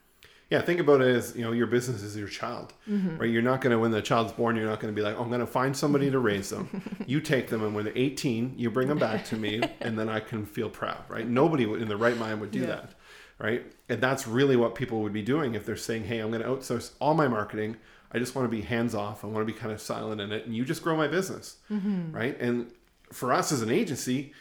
Yeah, 0.52 0.60
think 0.60 0.80
about 0.80 1.00
it 1.00 1.08
as 1.08 1.34
you 1.34 1.40
know 1.40 1.52
your 1.52 1.66
business 1.66 2.02
is 2.02 2.14
your 2.14 2.28
child, 2.28 2.74
mm-hmm. 2.86 3.16
right? 3.16 3.30
You're 3.30 3.40
not 3.40 3.62
going 3.62 3.70
to 3.70 3.78
when 3.78 3.90
the 3.90 4.02
child's 4.02 4.32
born, 4.32 4.54
you're 4.54 4.68
not 4.68 4.80
going 4.80 4.94
to 4.94 4.98
be 4.98 5.02
like, 5.02 5.16
oh, 5.16 5.22
I'm 5.22 5.28
going 5.28 5.40
to 5.40 5.46
find 5.46 5.74
somebody 5.74 6.10
to 6.10 6.18
raise 6.18 6.50
them. 6.50 6.82
you 7.06 7.22
take 7.22 7.48
them, 7.48 7.64
and 7.64 7.74
when 7.74 7.86
they're 7.86 7.96
18, 7.96 8.54
you 8.58 8.70
bring 8.70 8.86
them 8.88 8.98
back 8.98 9.24
to 9.26 9.36
me, 9.36 9.62
and 9.80 9.98
then 9.98 10.10
I 10.10 10.20
can 10.20 10.44
feel 10.44 10.68
proud, 10.68 11.04
right? 11.08 11.26
Nobody 11.26 11.64
in 11.64 11.88
the 11.88 11.96
right 11.96 12.18
mind 12.18 12.42
would 12.42 12.50
do 12.50 12.60
yeah. 12.60 12.66
that, 12.66 12.94
right? 13.42 13.66
And 13.88 14.00
that's 14.00 14.26
really 14.26 14.56
what 14.56 14.76
people 14.76 15.02
would 15.02 15.12
be 15.12 15.22
doing 15.22 15.56
if 15.56 15.66
they're 15.66 15.76
saying, 15.76 16.04
hey, 16.04 16.20
I'm 16.20 16.30
going 16.30 16.42
to 16.42 16.48
outsource 16.48 16.92
all 17.00 17.14
my 17.14 17.26
marketing. 17.26 17.76
I 18.12 18.18
just 18.18 18.36
want 18.36 18.48
to 18.48 18.56
be 18.56 18.62
hands 18.62 18.94
off. 18.94 19.24
I 19.24 19.26
want 19.26 19.46
to 19.46 19.52
be 19.52 19.58
kind 19.58 19.72
of 19.72 19.80
silent 19.80 20.20
in 20.20 20.30
it, 20.30 20.46
and 20.46 20.54
you 20.54 20.64
just 20.64 20.82
grow 20.82 20.96
my 20.96 21.08
business, 21.08 21.56
mm-hmm. 21.70 22.12
right? 22.12 22.38
And 22.40 22.70
for 23.10 23.32
us 23.32 23.50
as 23.50 23.62
an 23.62 23.70
agency, 23.70 24.32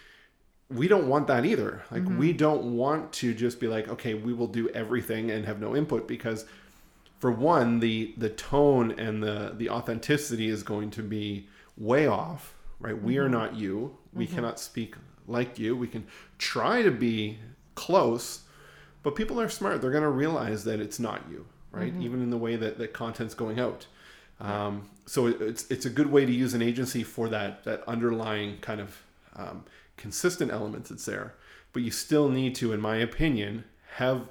we 0.70 0.88
don't 0.88 1.08
want 1.08 1.28
that 1.28 1.46
either. 1.46 1.84
Like 1.90 2.04
mm-hmm. 2.04 2.18
we 2.18 2.32
don't 2.32 2.76
want 2.78 3.12
to 3.14 3.34
just 3.34 3.60
be 3.60 3.68
like, 3.68 3.88
okay, 3.90 4.14
we 4.14 4.34
will 4.34 4.48
do 4.48 4.70
everything 4.70 5.32
and 5.32 5.46
have 5.46 5.60
no 5.60 5.76
input 5.76 6.08
because 6.08 6.46
for 7.20 7.32
one, 7.32 7.80
the 7.80 8.14
the 8.18 8.30
tone 8.30 8.92
and 9.00 9.22
the 9.22 9.54
the 9.58 9.70
authenticity 9.70 10.48
is 10.48 10.64
going 10.64 10.92
to 10.92 11.04
be 11.04 11.48
way 11.78 12.08
off, 12.08 12.56
right? 12.80 12.96
Mm-hmm. 12.96 13.06
We 13.06 13.18
are 13.18 13.24
mm-hmm. 13.24 13.34
not 13.34 13.56
you. 13.56 13.98
We 14.14 14.26
mm-hmm. 14.26 14.36
cannot 14.36 14.60
speak 14.60 14.96
like 15.28 15.60
you. 15.60 15.76
We 15.76 15.88
can 15.88 16.06
try 16.38 16.82
to 16.82 16.92
be 16.92 17.40
close, 17.76 18.42
but 19.04 19.16
people 19.16 19.40
are 19.40 19.50
smart. 19.50 19.82
They're 19.82 19.92
going 19.92 20.04
to 20.04 20.10
realize 20.10 20.64
that 20.66 20.80
it's 20.80 21.00
not 21.00 21.22
you, 21.30 21.46
right? 21.72 21.92
Mm-hmm. 21.92 22.04
Even 22.04 22.22
in 22.22 22.30
the 22.30 22.38
way 22.38 22.56
that 22.56 22.78
that 22.78 22.94
content's 22.94 23.34
going 23.34 23.60
out. 23.60 23.88
Um, 24.40 24.90
so 25.06 25.28
it's 25.28 25.70
it's 25.70 25.86
a 25.86 25.90
good 25.90 26.12
way 26.12 26.26
to 26.26 26.32
use 26.32 26.54
an 26.54 26.62
agency 26.62 27.04
for 27.04 27.30
that 27.30 27.64
that 27.66 27.84
underlying 27.88 28.58
kind 28.60 28.82
of 28.82 29.04
um, 29.36 29.66
consistent 29.98 30.52
elements 30.52 30.90
that's 30.90 31.06
there. 31.06 31.36
But 31.74 31.84
you 31.84 31.92
still 31.92 32.28
need 32.28 32.56
to, 32.56 32.74
in 32.74 32.82
my 32.82 32.98
opinion, 32.98 33.64
have 33.96 34.28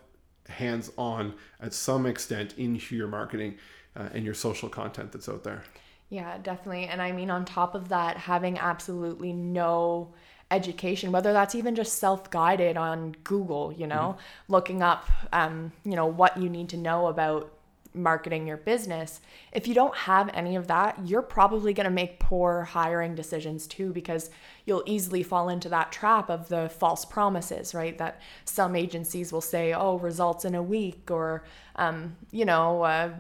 hands 0.48 0.90
on 0.98 1.34
at 1.60 1.72
some 1.72 2.06
extent 2.06 2.54
into 2.58 2.96
your 2.96 3.08
marketing 3.08 3.56
uh, 3.96 4.08
and 4.12 4.24
your 4.24 4.34
social 4.34 4.68
content 4.68 5.12
that's 5.12 5.28
out 5.28 5.44
there. 5.44 5.62
Yeah, 6.10 6.38
definitely. 6.38 6.86
And 6.86 7.00
I 7.00 7.12
mean, 7.12 7.30
on 7.30 7.44
top 7.44 7.74
of 7.74 7.88
that, 7.88 8.16
having 8.16 8.58
absolutely 8.58 9.32
no 9.32 10.12
education, 10.50 11.12
whether 11.12 11.32
that's 11.32 11.54
even 11.54 11.74
just 11.74 11.98
self 11.98 12.30
guided 12.30 12.76
on 12.76 13.14
Google, 13.24 13.72
you 13.72 13.86
know, 13.86 14.16
mm-hmm. 14.16 14.52
looking 14.52 14.82
up, 14.82 15.08
um, 15.32 15.72
you 15.84 15.96
know, 15.96 16.06
what 16.06 16.36
you 16.36 16.48
need 16.48 16.68
to 16.70 16.76
know 16.76 17.06
about 17.06 17.50
marketing 17.92 18.46
your 18.46 18.56
business, 18.56 19.20
if 19.52 19.66
you 19.66 19.74
don't 19.74 19.96
have 19.96 20.30
any 20.32 20.56
of 20.56 20.68
that, 20.68 20.98
you're 21.04 21.22
probably 21.22 21.72
going 21.72 21.84
to 21.84 21.90
make 21.90 22.20
poor 22.20 22.62
hiring 22.62 23.14
decisions 23.14 23.66
too, 23.66 23.92
because 23.92 24.30
you'll 24.64 24.84
easily 24.86 25.22
fall 25.22 25.48
into 25.48 25.68
that 25.68 25.90
trap 25.90 26.30
of 26.30 26.48
the 26.48 26.68
false 26.68 27.04
promises, 27.04 27.74
right? 27.74 27.98
That 27.98 28.20
some 28.44 28.76
agencies 28.76 29.32
will 29.32 29.40
say, 29.40 29.72
oh, 29.72 29.98
results 29.98 30.44
in 30.44 30.54
a 30.54 30.62
week, 30.62 31.10
or, 31.10 31.44
um, 31.76 32.16
you 32.30 32.44
know, 32.44 32.82
uh, 32.82 33.10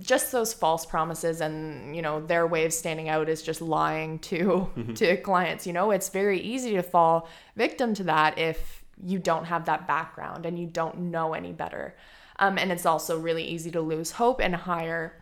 just 0.00 0.32
those 0.32 0.52
false 0.52 0.84
promises. 0.84 1.40
And, 1.40 1.96
you 1.96 2.02
know, 2.02 2.20
their 2.20 2.46
way 2.46 2.66
of 2.66 2.72
standing 2.72 3.08
out 3.08 3.28
is 3.28 3.42
just 3.42 3.62
lying 3.62 4.18
to, 4.20 4.68
mm-hmm. 4.76 4.94
to 4.94 5.16
clients. 5.16 5.66
You 5.66 5.72
know, 5.72 5.90
it's 5.92 6.10
very 6.10 6.40
easy 6.40 6.72
to 6.72 6.82
fall 6.82 7.28
victim 7.56 7.94
to 7.94 8.04
that 8.04 8.38
if 8.38 8.84
you 9.02 9.18
don't 9.18 9.46
have 9.46 9.64
that 9.64 9.86
background 9.88 10.44
and 10.44 10.58
you 10.58 10.66
don't 10.66 10.98
know 10.98 11.32
any 11.32 11.52
better. 11.52 11.96
Um, 12.40 12.58
and 12.58 12.72
it's 12.72 12.86
also 12.86 13.18
really 13.18 13.44
easy 13.44 13.70
to 13.70 13.80
lose 13.80 14.12
hope 14.12 14.40
and 14.40 14.56
hire 14.56 15.20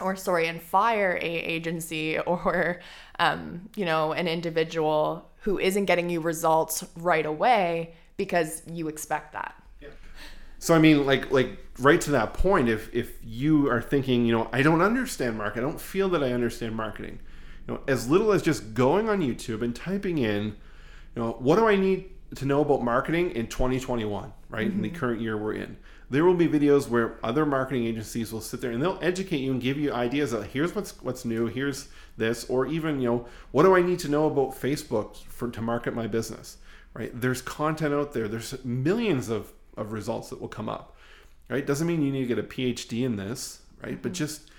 or 0.00 0.16
sorry 0.16 0.48
and 0.48 0.60
fire 0.60 1.18
a 1.20 1.24
agency 1.24 2.18
or 2.26 2.80
um, 3.18 3.68
you 3.76 3.84
know 3.84 4.12
an 4.12 4.28
individual 4.28 5.30
who 5.40 5.58
isn't 5.58 5.86
getting 5.86 6.10
you 6.10 6.20
results 6.20 6.84
right 6.96 7.26
away 7.26 7.94
because 8.16 8.62
you 8.66 8.88
expect 8.88 9.32
that 9.32 9.54
yeah. 9.80 9.88
so 10.58 10.74
i 10.74 10.78
mean 10.78 11.06
like 11.06 11.30
like 11.30 11.58
right 11.78 12.00
to 12.00 12.10
that 12.10 12.34
point 12.34 12.68
if 12.68 12.94
if 12.94 13.18
you 13.24 13.68
are 13.68 13.80
thinking 13.80 14.24
you 14.26 14.32
know 14.32 14.48
i 14.52 14.62
don't 14.62 14.82
understand 14.82 15.36
marketing 15.36 15.66
i 15.66 15.70
don't 15.70 15.80
feel 15.80 16.08
that 16.08 16.22
i 16.22 16.32
understand 16.32 16.74
marketing 16.76 17.18
you 17.66 17.74
know 17.74 17.80
as 17.88 18.08
little 18.08 18.32
as 18.32 18.42
just 18.42 18.74
going 18.74 19.08
on 19.08 19.20
youtube 19.20 19.62
and 19.62 19.74
typing 19.74 20.18
in 20.18 20.44
you 20.44 21.22
know 21.22 21.32
what 21.40 21.56
do 21.56 21.66
i 21.66 21.74
need 21.74 22.11
to 22.34 22.46
know 22.46 22.60
about 22.60 22.82
marketing 22.82 23.30
in 23.32 23.46
2021 23.46 24.32
right 24.48 24.66
mm-hmm. 24.66 24.76
in 24.76 24.82
the 24.82 24.88
mm-hmm. 24.88 24.96
current 24.96 25.20
year 25.20 25.36
we're 25.36 25.54
in 25.54 25.76
there 26.12 26.26
will 26.26 26.34
be 26.34 26.46
videos 26.46 26.88
where 26.88 27.18
other 27.22 27.46
marketing 27.46 27.86
agencies 27.86 28.34
will 28.34 28.42
sit 28.42 28.60
there 28.60 28.70
and 28.70 28.82
they'll 28.82 28.98
educate 29.00 29.38
you 29.38 29.50
and 29.50 29.62
give 29.62 29.78
you 29.78 29.94
ideas 29.94 30.34
of 30.34 30.44
here's 30.44 30.74
what's 30.74 31.02
what's 31.02 31.24
new, 31.24 31.46
here's 31.46 31.88
this, 32.18 32.44
or 32.50 32.66
even 32.66 33.00
you 33.00 33.08
know 33.08 33.26
what 33.50 33.62
do 33.62 33.74
I 33.74 33.80
need 33.80 33.98
to 34.00 34.10
know 34.10 34.26
about 34.26 34.50
Facebook 34.50 35.16
for 35.16 35.50
to 35.50 35.62
market 35.62 35.94
my 35.94 36.06
business, 36.06 36.58
right? 36.92 37.10
There's 37.18 37.40
content 37.40 37.94
out 37.94 38.12
there. 38.12 38.28
There's 38.28 38.62
millions 38.62 39.30
of 39.30 39.54
of 39.78 39.92
results 39.92 40.28
that 40.28 40.38
will 40.38 40.48
come 40.48 40.68
up, 40.68 40.94
right? 41.48 41.66
Doesn't 41.66 41.86
mean 41.86 42.02
you 42.02 42.12
need 42.12 42.28
to 42.28 42.34
get 42.34 42.38
a 42.38 42.42
PhD 42.42 43.04
in 43.04 43.16
this, 43.16 43.62
right? 43.82 43.92
Mm-hmm. 43.92 44.02
But 44.02 44.12
just 44.12 44.50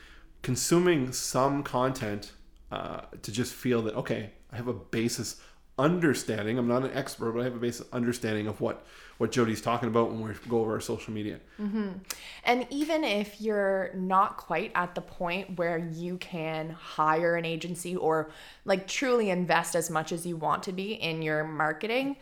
consuming 0.41 1.12
some 1.12 1.62
content 1.62 2.31
uh, 2.71 3.01
to 3.21 3.31
just 3.31 3.53
feel 3.53 3.83
that 3.83 3.93
okay, 3.93 4.31
I 4.51 4.55
have 4.55 4.67
a 4.67 4.73
basis 4.73 5.39
understanding. 5.77 6.57
I'm 6.57 6.67
not 6.67 6.83
an 6.83 6.91
expert, 6.93 7.31
but 7.31 7.41
I 7.41 7.43
have 7.45 7.55
a 7.55 7.59
basic 7.59 7.88
understanding 7.93 8.47
of 8.47 8.62
what 8.62 8.86
what 9.17 9.31
Jody's 9.31 9.62
talking 9.62 9.88
about 9.89 10.12
when 10.12 10.27
we 10.27 10.33
go 10.49 10.62
over 10.62 10.73
our 10.73 10.81
social 10.81 11.13
media. 11.13 11.39
Mm-hmm. 11.59 11.89
And 12.45 12.67
even 12.71 13.03
if 13.03 13.39
you're 13.39 13.91
not 13.93 14.38
quite 14.38 14.71
at 14.73 14.95
the 14.95 15.01
point 15.01 15.57
where 15.57 15.77
you 15.77 16.17
can 16.17 16.71
hire 16.71 17.36
an 17.36 17.45
agency 17.45 17.95
or 17.95 18.31
like 18.65 18.88
truly 18.88 19.29
invest 19.29 19.75
as 19.75 19.89
much 19.89 20.12
as 20.12 20.25
you 20.25 20.36
want 20.36 20.63
to 20.63 20.71
be 20.71 20.93
in 20.93 21.21
your 21.21 21.43
marketing, 21.43 22.17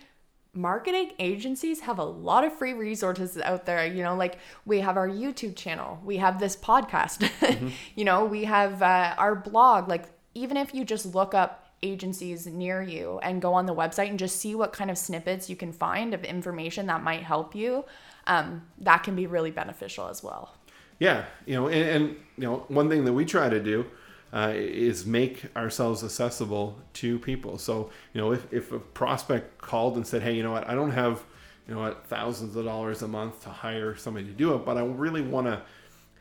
marketing 0.53 1.13
agencies 1.17 1.79
have 1.79 1.97
a 1.97 2.03
lot 2.03 2.43
of 2.43 2.53
free 2.53 2.73
resources 2.73 3.37
out 3.37 3.65
there 3.65 3.85
you 3.85 4.03
know 4.03 4.15
like 4.15 4.37
we 4.65 4.81
have 4.81 4.97
our 4.97 5.07
youtube 5.07 5.55
channel 5.55 5.97
we 6.03 6.17
have 6.17 6.41
this 6.41 6.57
podcast 6.57 7.19
mm-hmm. 7.39 7.69
you 7.95 8.03
know 8.03 8.25
we 8.25 8.43
have 8.43 8.81
uh, 8.81 9.15
our 9.17 9.33
blog 9.33 9.87
like 9.87 10.03
even 10.33 10.57
if 10.57 10.73
you 10.73 10.83
just 10.83 11.05
look 11.15 11.33
up 11.33 11.60
agencies 11.83 12.47
near 12.47 12.81
you 12.81 13.19
and 13.23 13.41
go 13.41 13.53
on 13.53 13.65
the 13.65 13.75
website 13.75 14.09
and 14.09 14.19
just 14.19 14.37
see 14.37 14.55
what 14.55 14.73
kind 14.73 14.91
of 14.91 14.97
snippets 14.97 15.49
you 15.49 15.55
can 15.55 15.71
find 15.71 16.13
of 16.13 16.23
information 16.23 16.85
that 16.87 17.03
might 17.03 17.23
help 17.23 17.55
you, 17.55 17.85
um, 18.27 18.61
that 18.77 19.03
can 19.03 19.15
be 19.15 19.27
really 19.27 19.51
beneficial 19.51 20.07
as 20.07 20.23
well. 20.23 20.53
Yeah, 20.99 21.25
you 21.45 21.55
know, 21.55 21.67
and, 21.67 21.89
and 21.89 22.09
you 22.37 22.43
know, 22.43 22.65
one 22.67 22.87
thing 22.89 23.05
that 23.05 23.13
we 23.13 23.25
try 23.25 23.49
to 23.49 23.59
do 23.59 23.85
uh, 24.33 24.53
is 24.55 25.05
make 25.05 25.45
ourselves 25.55 26.03
accessible 26.03 26.79
to 26.93 27.19
people. 27.19 27.57
So, 27.57 27.89
you 28.13 28.21
know, 28.21 28.31
if, 28.31 28.53
if 28.53 28.71
a 28.71 28.79
prospect 28.79 29.59
called 29.59 29.95
and 29.95 30.05
said, 30.05 30.21
"Hey, 30.21 30.35
you 30.35 30.43
know 30.43 30.51
what? 30.51 30.69
I 30.69 30.75
don't 30.75 30.91
have, 30.91 31.23
you 31.67 31.73
know, 31.73 31.81
what 31.81 32.05
thousands 32.05 32.55
of 32.55 32.65
dollars 32.65 33.01
a 33.01 33.07
month 33.07 33.43
to 33.43 33.49
hire 33.49 33.95
somebody 33.95 34.27
to 34.27 34.31
do 34.31 34.53
it, 34.53 34.63
but 34.65 34.77
I 34.77 34.85
really 34.85 35.21
want 35.21 35.47
to 35.47 35.61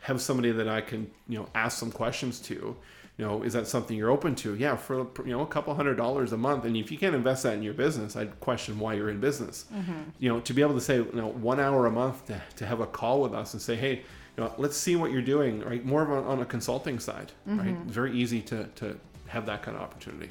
have 0.01 0.19
somebody 0.19 0.51
that 0.51 0.67
I 0.67 0.81
can, 0.81 1.09
you 1.29 1.37
know, 1.37 1.47
ask 1.53 1.77
some 1.77 1.91
questions 1.91 2.39
to." 2.41 2.75
You 3.17 3.25
know, 3.25 3.43
is 3.43 3.53
that 3.53 3.67
something 3.67 3.95
you're 3.97 4.09
open 4.09 4.35
to? 4.35 4.55
Yeah, 4.55 4.75
for 4.75 5.07
you 5.25 5.31
know 5.31 5.41
a 5.41 5.47
couple 5.47 5.73
hundred 5.75 5.95
dollars 5.95 6.33
a 6.33 6.37
month, 6.37 6.65
and 6.65 6.75
if 6.75 6.91
you 6.91 6.97
can't 6.97 7.15
invest 7.15 7.43
that 7.43 7.53
in 7.53 7.63
your 7.63 7.73
business, 7.73 8.15
I'd 8.15 8.39
question 8.39 8.79
why 8.79 8.93
you're 8.93 9.09
in 9.09 9.19
business. 9.19 9.65
Mm-hmm. 9.73 9.93
You 10.19 10.29
know, 10.29 10.39
to 10.39 10.53
be 10.53 10.61
able 10.61 10.75
to 10.75 10.81
say, 10.81 10.97
you 10.97 11.09
know, 11.13 11.27
one 11.27 11.59
hour 11.59 11.85
a 11.85 11.91
month 11.91 12.25
to, 12.27 12.41
to 12.57 12.65
have 12.65 12.79
a 12.79 12.87
call 12.87 13.21
with 13.21 13.33
us 13.33 13.53
and 13.53 13.61
say, 13.61 13.75
hey, 13.75 13.97
you 14.37 14.43
know, 14.43 14.53
let's 14.57 14.77
see 14.77 14.95
what 14.95 15.11
you're 15.11 15.21
doing, 15.21 15.61
right? 15.61 15.85
More 15.85 16.01
of 16.01 16.09
a, 16.09 16.27
on 16.27 16.41
a 16.41 16.45
consulting 16.45 16.99
side, 16.99 17.31
mm-hmm. 17.47 17.59
right? 17.59 17.77
Very 17.85 18.13
easy 18.13 18.41
to 18.43 18.65
to 18.75 18.97
have 19.27 19.45
that 19.45 19.61
kind 19.61 19.77
of 19.77 19.83
opportunity. 19.83 20.29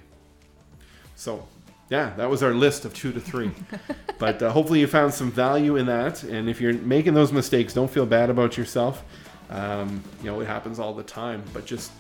So 1.16 1.46
yeah, 1.90 2.14
that 2.16 2.30
was 2.30 2.42
our 2.42 2.54
list 2.54 2.84
of 2.84 2.94
two 2.94 3.12
to 3.12 3.20
three. 3.20 3.50
but 4.18 4.40
uh, 4.42 4.50
hopefully 4.50 4.80
you 4.80 4.86
found 4.86 5.12
some 5.12 5.30
value 5.30 5.76
in 5.76 5.86
that. 5.86 6.22
And 6.22 6.48
if 6.48 6.60
you're 6.60 6.72
making 6.74 7.14
those 7.14 7.32
mistakes, 7.32 7.74
don't 7.74 7.90
feel 7.90 8.06
bad 8.06 8.30
about 8.30 8.56
yourself. 8.56 9.04
Um, 9.50 10.02
you 10.22 10.30
know, 10.30 10.40
it 10.40 10.46
happens 10.46 10.78
all 10.78 10.94
the 10.94 11.02
time. 11.02 11.42
But 11.52 11.66
just 11.66 11.90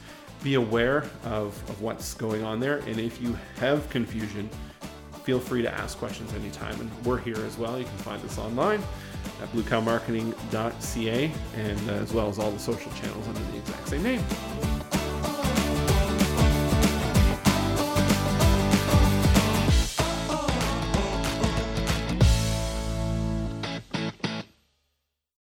be 0.42 0.54
aware 0.54 1.04
of, 1.24 1.46
of 1.68 1.80
what's 1.80 2.14
going 2.14 2.44
on 2.44 2.60
there. 2.60 2.78
And 2.78 2.98
if 2.98 3.20
you 3.20 3.36
have 3.56 3.88
confusion, 3.90 4.48
feel 5.24 5.38
free 5.38 5.62
to 5.62 5.72
ask 5.72 5.98
questions 5.98 6.32
anytime. 6.34 6.80
And 6.80 6.90
we're 7.04 7.18
here 7.18 7.36
as 7.36 7.58
well. 7.58 7.78
You 7.78 7.84
can 7.84 7.98
find 7.98 8.24
us 8.24 8.38
online 8.38 8.82
at 9.42 9.52
bluecowmarketing.ca 9.52 11.32
and 11.56 11.90
uh, 11.90 11.92
as 11.94 12.12
well 12.12 12.28
as 12.28 12.38
all 12.38 12.50
the 12.50 12.58
social 12.58 12.92
channels 12.92 13.28
under 13.28 13.40
the 13.52 13.58
exact 13.58 13.88
same 13.88 14.02
name. 14.02 14.69